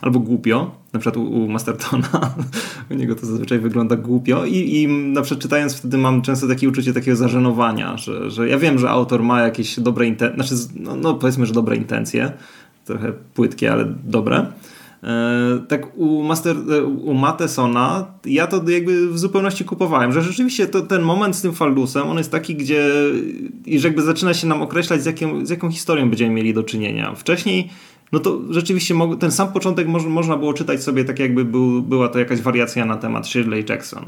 [0.01, 2.33] albo głupio, na przykład u, u Mastertona,
[2.91, 6.69] u niego to zazwyczaj wygląda głupio i, i na przykład czytając wtedy mam często takie
[6.69, 10.95] uczucie takiego zażenowania, że, że ja wiem, że autor ma jakieś dobre intencje, znaczy no,
[10.95, 12.31] no powiedzmy, że dobre intencje,
[12.85, 14.45] trochę płytkie, ale dobre.
[15.03, 20.67] E, tak u, Master, e, u Matesona ja to jakby w zupełności kupowałem, że rzeczywiście
[20.67, 22.89] to, ten moment z tym fallusem, on jest taki, gdzie
[23.65, 27.15] już jakby zaczyna się nam określać z, jakim, z jaką historią będziemy mieli do czynienia.
[27.15, 27.69] Wcześniej
[28.11, 32.19] no to rzeczywiście ten sam początek można było czytać sobie tak jakby był, była to
[32.19, 34.05] jakaś wariacja na temat Shirley Jackson.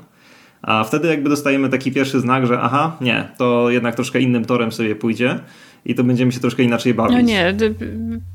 [0.63, 4.71] A wtedy jakby dostajemy taki pierwszy znak, że aha, nie, to jednak troszkę innym torem
[4.71, 5.39] sobie pójdzie
[5.86, 7.15] i to będziemy się troszkę inaczej bawić.
[7.15, 7.56] No nie,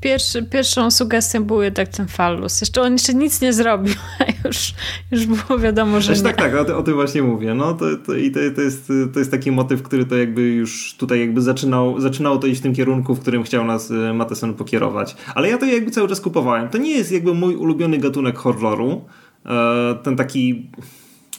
[0.01, 2.61] pierwszy, pierwszą sugestią był jednak ten fallus.
[2.61, 4.73] Jeszcze on jeszcze nic nie zrobił, a już,
[5.11, 7.53] już było wiadomo, że znaczy, Tak, tak, o, o tym właśnie mówię.
[7.53, 10.95] No to, to, I to, to, jest, to jest taki motyw, który to jakby już
[10.97, 14.53] tutaj jakby zaczynał, zaczynało to iść w tym kierunku, w którym chciał nas y, Matheson
[14.53, 15.15] pokierować.
[15.35, 16.69] Ale ja to jakby cały czas kupowałem.
[16.69, 19.05] To nie jest jakby mój ulubiony gatunek horroru.
[19.45, 20.69] E, ten taki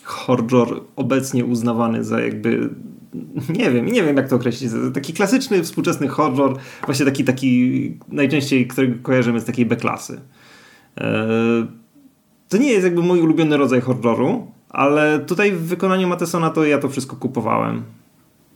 [0.04, 2.70] horror obecnie uznawany za jakby
[3.58, 4.70] nie wiem, nie wiem jak to określić.
[4.94, 10.20] Taki klasyczny, współczesny horror, właśnie taki, taki najczęściej, który kojarzymy z takiej B-klasy.
[11.00, 11.26] E,
[12.48, 16.78] to nie jest jakby mój ulubiony rodzaj horroru, ale tutaj w wykonaniu Matesona to ja
[16.78, 17.82] to wszystko kupowałem.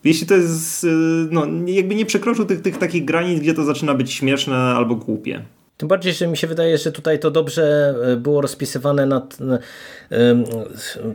[0.05, 0.89] Jeśli to jest, e,
[1.31, 5.43] no jakby nie przekroczył tych, tych takich granic, gdzie to zaczyna być śmieszne albo głupie.
[5.77, 9.59] Tym bardziej, że mi się wydaje, że tutaj to dobrze e, było rozpisywane na, na,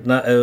[0.06, 0.34] na e,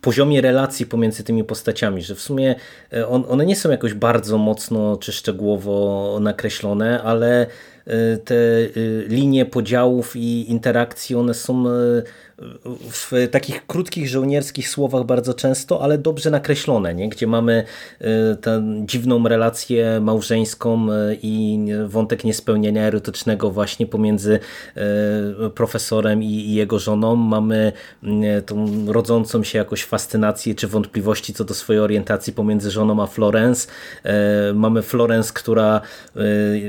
[0.00, 2.54] poziomie relacji pomiędzy tymi postaciami, że w sumie
[2.92, 7.46] e, on, one nie są jakoś bardzo mocno czy szczegółowo nakreślone, ale
[8.24, 8.34] te
[9.08, 11.64] linie podziałów i interakcji, one są
[12.90, 17.08] w takich krótkich żołnierskich słowach bardzo często, ale dobrze nakreślone, nie?
[17.08, 17.64] gdzie mamy
[18.40, 20.86] tę dziwną relację małżeńską
[21.22, 24.38] i wątek niespełnienia erotycznego właśnie pomiędzy
[25.54, 27.16] profesorem i jego żoną.
[27.16, 27.72] Mamy
[28.46, 33.68] tą rodzącą się jakoś fascynację czy wątpliwości co do swojej orientacji pomiędzy żoną a Florence.
[34.54, 35.80] Mamy Florence, która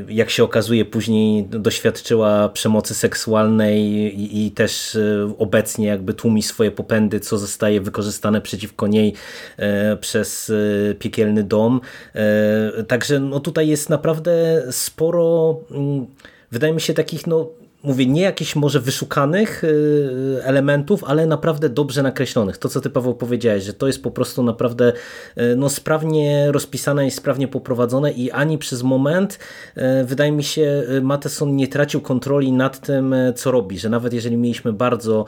[0.08, 1.03] jak się okazuje później
[1.50, 4.98] doświadczyła przemocy seksualnej i, i też
[5.38, 9.14] obecnie obecnie jakby tłumi swoje popędy, co zostaje wykorzystane przeciwko niej
[9.58, 11.82] e, przez e, piekielny dom.
[12.16, 16.06] E, także no tutaj jest naprawdę sporo, mm,
[16.52, 17.50] wydaje mi się, takich no,
[17.84, 22.58] mówię, nie jakichś może wyszukanych y, elementów, ale naprawdę dobrze nakreślonych.
[22.58, 24.94] To, co ty Paweł powiedziałeś, że to jest po prostu naprawdę
[25.38, 29.40] y, no, sprawnie rozpisane i sprawnie poprowadzone i ani przez moment
[29.78, 34.38] y, wydaje mi się Mateson nie tracił kontroli nad tym, co robi, że nawet jeżeli
[34.38, 35.26] mieliśmy bardzo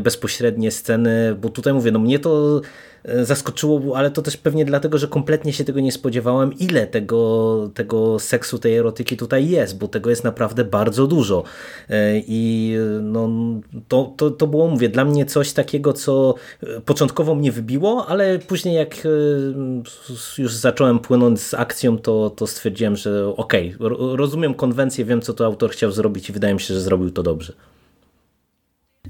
[0.00, 2.60] bezpośrednie sceny, bo tutaj mówię, no mnie to
[3.22, 8.18] zaskoczyło, ale to też pewnie dlatego, że kompletnie się tego nie spodziewałem, ile tego, tego
[8.18, 11.44] seksu, tej erotyki tutaj jest, bo tego jest naprawdę bardzo dużo.
[11.90, 13.28] E, I no,
[13.88, 16.34] to, to, to było, mówię, dla mnie coś takiego, co
[16.84, 19.08] początkowo mnie wybiło, ale później jak e,
[20.38, 25.34] już zacząłem płynąć z akcją, to, to stwierdziłem, że okej, okay, rozumiem konwencję, wiem co
[25.34, 27.52] to autor chciał zrobić i wydaje mi się, że zrobił to dobrze.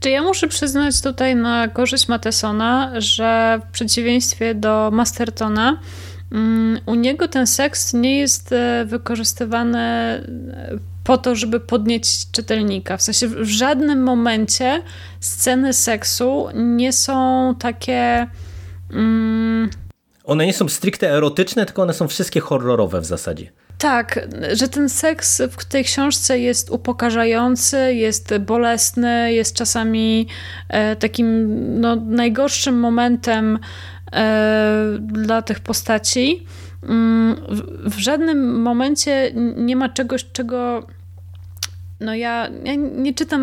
[0.00, 5.80] Czy ja muszę przyznać tutaj na korzyść Matesona, że w przeciwieństwie do Mastertona,
[6.32, 12.96] mm, u niego ten seks nie jest e, wykorzystywany e, po to, żeby podnieść czytelnika.
[12.96, 14.82] W sensie w żadnym momencie
[15.20, 18.26] sceny seksu nie są takie.
[18.92, 19.70] Mm...
[20.24, 23.52] One nie są stricte erotyczne, tylko one są wszystkie horrorowe w zasadzie.
[23.78, 30.26] Tak, że ten seks w tej książce jest upokarzający, jest bolesny, jest czasami
[30.68, 31.46] e, takim
[31.80, 33.58] no, najgorszym momentem
[34.12, 36.46] e, dla tych postaci.
[36.82, 40.86] Mm, w, w żadnym momencie nie ma czegoś, czego
[42.00, 43.42] no ja, ja, nie czytam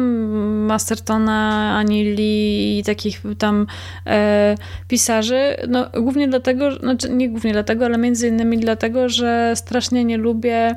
[0.66, 3.68] Mastertona ani Lee i takich tam
[4.08, 4.56] e,
[4.88, 10.18] pisarzy, no głównie dlatego, znaczy nie głównie dlatego, ale między innymi dlatego, że strasznie nie
[10.18, 10.76] lubię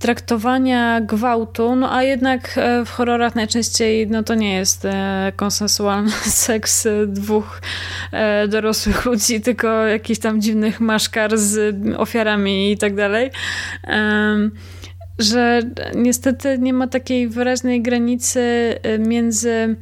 [0.00, 6.10] traktowania gwałtu, no a jednak e, w horrorach najczęściej no to nie jest e, konsensualny
[6.46, 7.60] seks dwóch
[8.12, 13.30] e, dorosłych ludzi, tylko jakiś tam dziwnych maszkar z ofiarami i tak dalej
[15.20, 15.62] że
[15.94, 18.40] niestety nie ma takiej wyraźnej granicy
[18.86, 19.76] y, między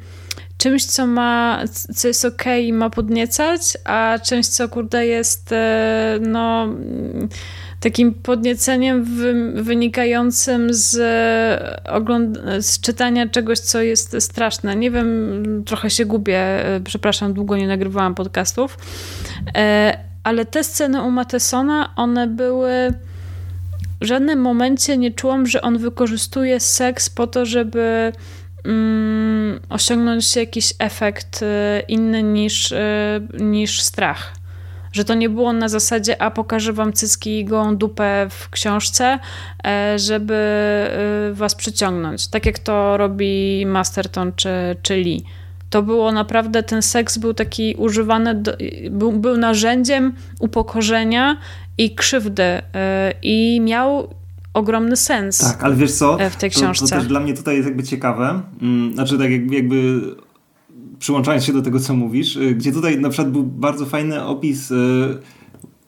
[0.59, 1.63] czymś, co ma,
[1.95, 5.57] co jest ok i ma podniecać, a czymś, co kurde jest y,
[6.21, 6.69] no
[7.81, 9.05] takim podnieceniem
[9.55, 10.97] wynikającym z,
[11.85, 14.77] ogląd- z czytania czegoś, co jest straszne.
[14.77, 18.79] Nie wiem, trochę się gubię, y, przepraszam, długo nie nagrywałam podcastów,
[20.25, 22.95] ale te sceny u Matesona, one były
[24.01, 28.13] w żadnym momencie nie czułam, że on wykorzystuje seks po to, żeby
[28.65, 31.47] mm, osiągnąć jakiś efekt y,
[31.89, 32.77] inny niż, y,
[33.41, 34.33] niż strach.
[34.93, 39.19] Że to nie było na zasadzie, a pokażę wam cycki i gołą dupę w książce,
[39.67, 40.39] e, żeby
[41.33, 42.29] was przyciągnąć.
[42.29, 44.51] Tak jak to robi Masterton czy,
[44.83, 45.25] czy Lee.
[45.71, 48.57] To było naprawdę, ten seks był taki używany, do,
[48.91, 51.37] był, był narzędziem upokorzenia
[51.79, 52.61] i krzywdy y,
[53.23, 54.15] i miał
[54.55, 55.39] ogromny sens.
[55.39, 56.19] Tak, ale wiesz co?
[56.31, 56.85] W tej książce.
[56.85, 58.43] To, to też dla mnie tutaj jest jakby ciekawe.
[58.63, 60.01] Mm, znaczy tak jakby
[60.99, 64.71] przyłączając się do tego, co mówisz, y, gdzie tutaj na przykład był bardzo fajny opis
[64.71, 65.19] y,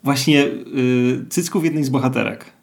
[0.04, 0.48] właśnie
[1.28, 2.59] cycków jednej z bohaterek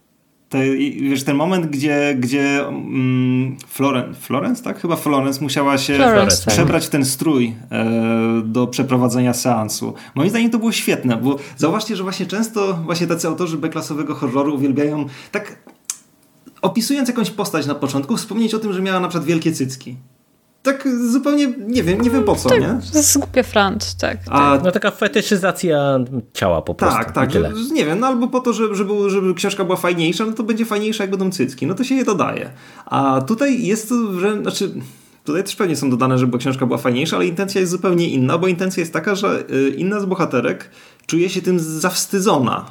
[0.49, 4.81] te, wiesz, ten moment, gdzie, gdzie mm, Florence, Florence, tak?
[4.81, 6.53] Chyba Florence musiała się Florence, tak.
[6.53, 9.93] przebrać w ten strój e, do przeprowadzenia seansu.
[10.15, 14.55] Moim zdaniem to było świetne, bo zauważcie, że właśnie często właśnie tacy autorzy B-klasowego horroru
[14.55, 15.55] uwielbiają tak
[16.61, 19.95] opisując jakąś postać na początku, wspomnieć o tym, że miała na przykład wielkie cycki
[20.67, 23.01] tak zupełnie nie wiem, nie wiem po co, tak, nie?
[23.01, 24.63] Zgupie frant, tak, A, tak.
[24.63, 25.99] No taka fetyszyzacja
[26.33, 26.97] ciała po prostu.
[26.97, 30.25] Tak, tak, że, nie wiem, no albo po to, żeby, żeby, żeby książka była fajniejsza,
[30.25, 32.49] no to będzie fajniejsza jak będą cycki, no to się je dodaje.
[32.85, 34.71] A tutaj jest to, że, znaczy...
[35.23, 38.47] Tutaj też pewnie są dodane, żeby książka była fajniejsza, ale intencja jest zupełnie inna, bo
[38.47, 40.69] intencja jest taka, że y, inna z bohaterek
[41.05, 42.65] czuje się tym zawstydzona.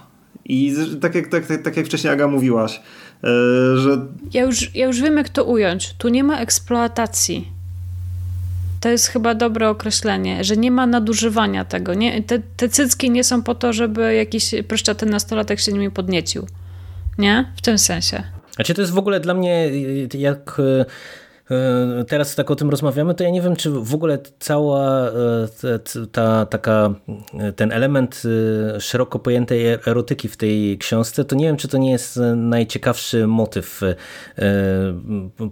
[0.45, 2.81] I tak jak, tak, tak, tak jak wcześniej Aga mówiłaś,
[3.25, 4.07] y, że...
[4.33, 5.95] Ja już, ja już wiem, jak to ująć.
[5.99, 7.56] Tu nie ma eksploatacji
[8.87, 11.95] to jest chyba dobre określenie, że nie ma nadużywania tego.
[11.95, 12.23] Nie?
[12.23, 16.47] Te, te cycki nie są po to, żeby jakiś pryszczaty nastolatek się nimi podniecił.
[17.19, 17.53] Nie?
[17.57, 18.23] W tym sensie.
[18.55, 19.71] Znaczy to jest w ogóle dla mnie
[20.15, 20.61] jak
[22.09, 26.47] teraz tak o tym rozmawiamy, to ja nie wiem, czy w ogóle cała e, ta,
[26.47, 26.95] taka,
[27.39, 28.23] e, ten element
[28.79, 33.81] szeroko pojętej erotyki w tej książce, to nie wiem, czy to nie jest najciekawszy motyw,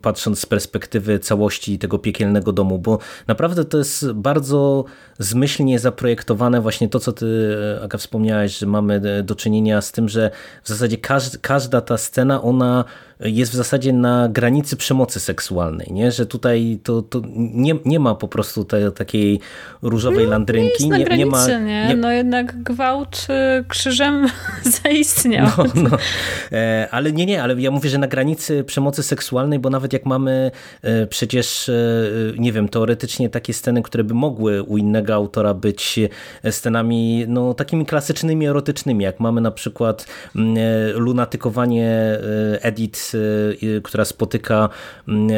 [0.03, 4.84] patrząc z perspektywy całości tego piekielnego domu, bo naprawdę to jest bardzo
[5.18, 10.30] zmyślnie zaprojektowane właśnie to, co ty, Aga, wspomniałeś, że mamy do czynienia z tym, że
[10.62, 10.97] w zasadzie
[11.40, 12.84] każda ta scena, ona
[13.25, 16.12] jest w zasadzie na granicy przemocy seksualnej, nie?
[16.12, 19.41] że tutaj to, to nie, nie ma po prostu te, takiej
[19.83, 20.91] różowej no, landrynki.
[20.91, 21.97] Nie, nie, nie ma, nie?
[21.97, 23.27] No jednak gwałt
[23.61, 24.29] y, krzyżem
[24.83, 25.47] zaistniał.
[25.59, 25.99] No, no.
[26.53, 30.07] E, ale nie, nie, ale ja mówię, że na granicy przemocy seksualnej, bo nawet jak
[30.07, 30.51] mamy
[30.83, 31.72] e, przecież, e,
[32.39, 36.01] nie wiem, teoretycznie takie sceny, które by mogły u innego autora być
[36.51, 40.07] scenami no, takimi klasycznymi, erotycznymi, jak mamy na przykład
[40.37, 40.57] mm,
[40.95, 42.18] lunatykowanie
[42.61, 43.14] Edith
[43.83, 44.69] która spotyka
[45.09, 45.35] mm, e,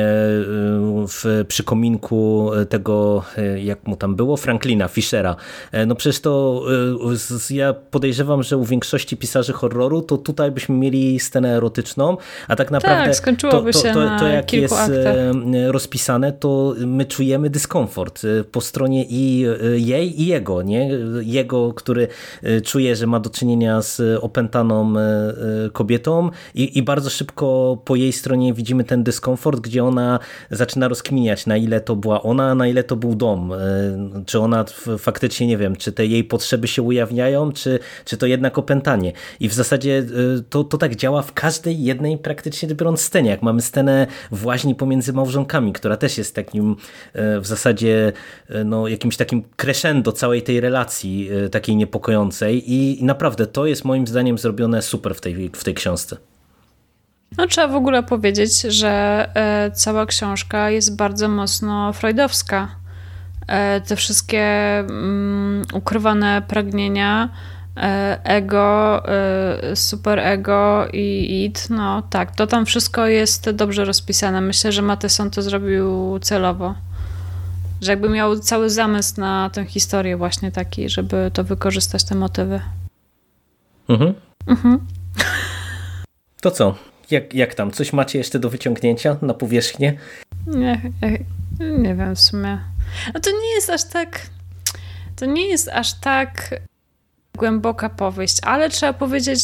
[1.08, 5.36] w, przy kominku tego, e, jak mu tam było, Franklina Fischera.
[5.72, 6.62] E, no przecież to
[7.50, 12.16] ja podejrzewam, że u większości pisarzy horroru to tutaj byśmy mieli scenę erotyczną,
[12.48, 15.16] a tak naprawdę tak, skończyłoby to, to, to, to jak jest aktach.
[15.68, 18.22] rozpisane, to my czujemy dyskomfort
[18.52, 19.44] po stronie i
[19.76, 20.90] jej i jego, nie?
[21.22, 22.08] Jego, który
[22.64, 24.94] czuje, że ma do czynienia z opętaną
[25.72, 30.18] kobietą i, i bardzo szybko po, jej stronie widzimy ten dyskomfort, gdzie ona
[30.50, 33.52] zaczyna rozkminiać, na ile to była ona, na ile to był dom.
[33.52, 33.56] E,
[34.26, 34.64] czy ona
[34.98, 39.12] faktycznie, nie wiem, czy te jej potrzeby się ujawniają, czy, czy to jednak opętanie.
[39.40, 43.30] I w zasadzie e, to, to tak działa w każdej jednej praktycznie biorąc scenie.
[43.30, 46.76] Jak mamy scenę właśnie pomiędzy małżonkami, która też jest takim
[47.12, 48.12] e, w zasadzie
[48.64, 54.38] no, jakimś takim crescendo całej tej relacji, takiej niepokojącej i naprawdę to jest moim zdaniem
[54.38, 56.16] zrobione super w tej, w tej książce.
[57.38, 62.68] No, trzeba w ogóle powiedzieć, że e, cała książka jest bardzo mocno freudowska.
[63.46, 64.44] E, te wszystkie
[64.78, 67.28] mm, ukrywane pragnienia,
[67.76, 69.02] e, ego,
[69.74, 74.40] superego i id, no tak, to tam wszystko jest dobrze rozpisane.
[74.40, 76.74] Myślę, że Mateson to zrobił celowo.
[77.80, 82.60] Że jakby miał cały zamysł na tę historię właśnie taki, żeby to wykorzystać te motywy.
[83.88, 84.14] Mhm.
[84.46, 84.86] mhm.
[86.40, 86.74] To co?
[87.10, 87.70] Jak, jak tam?
[87.70, 89.98] Coś macie jeszcze do wyciągnięcia na powierzchnię?
[90.46, 90.80] Nie,
[91.60, 92.58] nie wiem w sumie.
[93.14, 94.20] No to nie jest aż tak.
[95.16, 96.60] To nie jest aż tak
[97.36, 99.40] głęboka powieść, ale trzeba powiedzieć,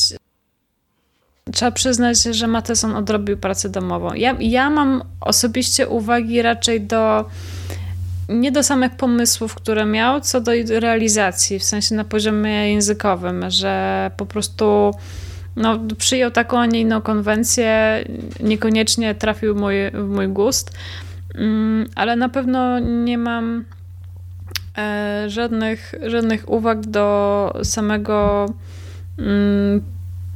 [1.52, 4.14] trzeba przyznać, że Mateson odrobił pracę domową.
[4.14, 7.24] Ja, ja mam osobiście uwagi raczej do
[8.28, 14.10] nie do samych pomysłów, które miał, co do realizacji, w sensie na poziomie językowym, że
[14.16, 14.94] po prostu
[15.56, 18.04] no, przyjął taką, a nie inną konwencję,
[18.40, 20.70] niekoniecznie trafił mój, w mój gust,
[21.34, 23.64] mm, ale na pewno nie mam
[24.78, 28.46] e, żadnych, żadnych uwag do samego
[29.18, 29.82] mm,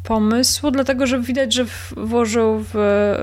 [0.07, 1.65] pomysłu, dlatego że widać, że
[1.97, 2.75] włożył w,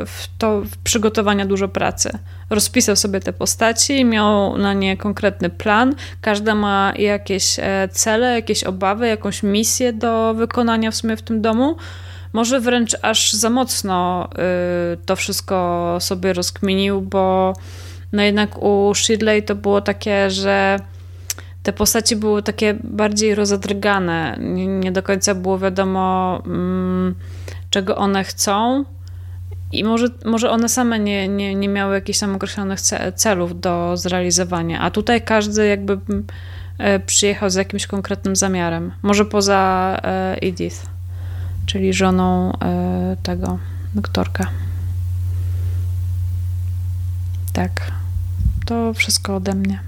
[0.06, 2.12] w to w przygotowania dużo pracy.
[2.50, 5.96] Rozpisał sobie te postaci, miał na nie konkretny plan.
[6.22, 11.42] Każda ma jakieś e, cele, jakieś obawy, jakąś misję do wykonania w sumie w tym
[11.42, 11.76] domu.
[12.34, 14.30] Może wręcz aż za mocno
[14.94, 17.54] y, to wszystko sobie rozkminił, bo
[18.12, 20.80] no jednak u Shirley to było takie, że
[21.64, 24.38] te postacie były takie bardziej rozadrgane.
[24.40, 27.16] Nie, nie do końca było wiadomo, mm,
[27.70, 28.86] czego one chcą.
[29.72, 32.80] I może, może one same nie, nie, nie miały jakichś tam określonych
[33.16, 34.82] celów do zrealizowania.
[34.82, 36.26] A tutaj każdy jakby mm,
[36.78, 38.92] e, przyjechał z jakimś konkretnym zamiarem.
[39.02, 40.86] Może poza e, Edith,
[41.66, 43.60] czyli żoną e, tego
[43.96, 44.50] doktorka.
[47.54, 47.72] Tak.
[48.66, 49.80] To wszystko ode mnie,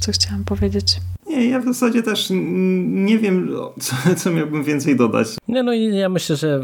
[0.00, 1.00] co chciałam powiedzieć.
[1.28, 3.50] Nie, ja w zasadzie też nie wiem,
[3.80, 5.28] co, co miałbym więcej dodać.
[5.48, 6.60] Nie, no i ja myślę, że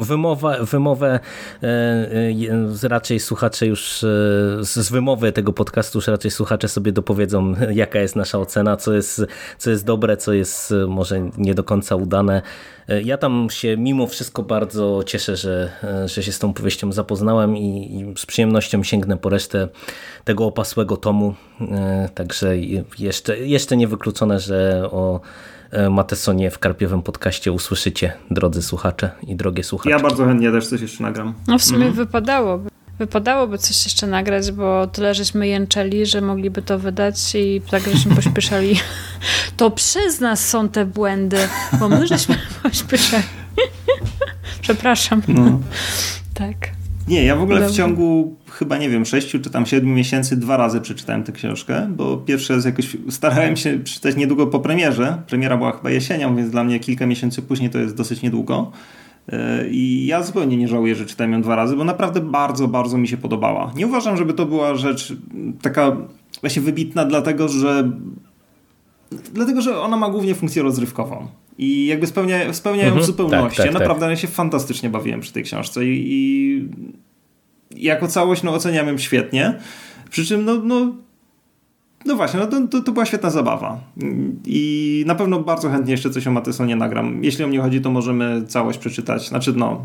[0.00, 1.20] wymowa, wymowę
[1.62, 4.06] e, e, raczej słuchacze już e,
[4.60, 9.22] z wymowy tego podcastu już raczej słuchacze sobie dopowiedzą, jaka jest nasza ocena, co jest,
[9.58, 12.42] co jest dobre, co jest może nie do końca udane.
[13.04, 15.70] Ja tam się mimo wszystko bardzo cieszę, że,
[16.06, 19.68] że się z tą powieścią zapoznałem i, i z przyjemnością sięgnę po resztę
[20.24, 21.34] tego opasłego tomu.
[22.14, 22.56] Także
[22.98, 25.20] jeszcze, jeszcze nie wykluczone, że o
[25.70, 29.90] e, Matesonie w Karpiowym podcaście usłyszycie, drodzy słuchacze i drogie słuchacze.
[29.90, 31.34] Ja bardzo chętnie też coś jeszcze nagram.
[31.48, 31.94] No w sumie mhm.
[31.94, 32.70] wypadałoby.
[33.00, 38.14] Wypadałoby coś jeszcze nagrać, bo tyle żeśmy jęczeli, że mogliby to wydać i tak żeśmy
[38.14, 38.76] pośpieszali.
[39.56, 41.36] To przez nas są te błędy,
[41.78, 43.22] bo my żeśmy pośpieszali.
[44.62, 45.22] Przepraszam.
[45.28, 45.60] No.
[46.34, 46.56] Tak.
[47.08, 50.56] Nie, ja w ogóle w ciągu chyba, nie wiem, sześciu czy tam siedmiu miesięcy dwa
[50.56, 55.22] razy przeczytałem tę książkę, bo pierwszy raz jakoś starałem się przeczytać niedługo po premierze.
[55.26, 58.72] Premiera była chyba jesienią, więc dla mnie kilka miesięcy później to jest dosyć niedługo.
[59.32, 62.98] E, I ja zupełnie nie żałuję, że czytałem ją dwa razy, bo naprawdę bardzo, bardzo
[62.98, 63.72] mi się podobała.
[63.76, 65.12] Nie uważam, żeby to była rzecz
[65.62, 65.96] taka
[66.40, 67.90] właśnie wybitna, dlatego że
[69.34, 71.26] dlatego, że ona ma głównie funkcję rozrywkową.
[71.58, 73.56] I jakby spełnia, spełnia ją mhm, w zupełności.
[73.56, 74.10] Tak, tak, naprawdę tak.
[74.10, 79.58] ja się fantastycznie bawiłem przy tej książce i, i jako całość no, oceniam ją świetnie.
[80.10, 80.92] Przy czym no, no,
[82.06, 83.80] no właśnie, no to, to, to, była świetna zabawa.
[84.44, 87.24] I na pewno bardzo chętnie jeszcze coś o Matesonie nagram.
[87.24, 89.28] Jeśli o mnie chodzi, to możemy całość przeczytać.
[89.28, 89.84] Znaczy, no,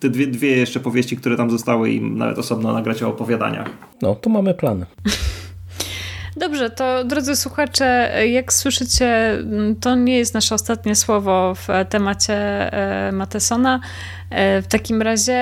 [0.00, 3.70] te dwie, dwie jeszcze powieści, które tam zostały i nawet osobno nagrać o opowiadaniach.
[4.02, 4.84] No, to mamy plan.
[6.36, 9.38] Dobrze, to drodzy słuchacze, jak słyszycie,
[9.80, 12.34] to nie jest nasze ostatnie słowo w temacie
[12.72, 13.80] e, Matesona.
[14.30, 15.40] E, w takim razie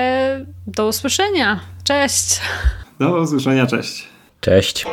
[0.67, 1.59] do usłyszenia.
[1.83, 2.41] Cześć.
[2.99, 4.07] Do usłyszenia, cześć.
[4.41, 4.85] Cześć.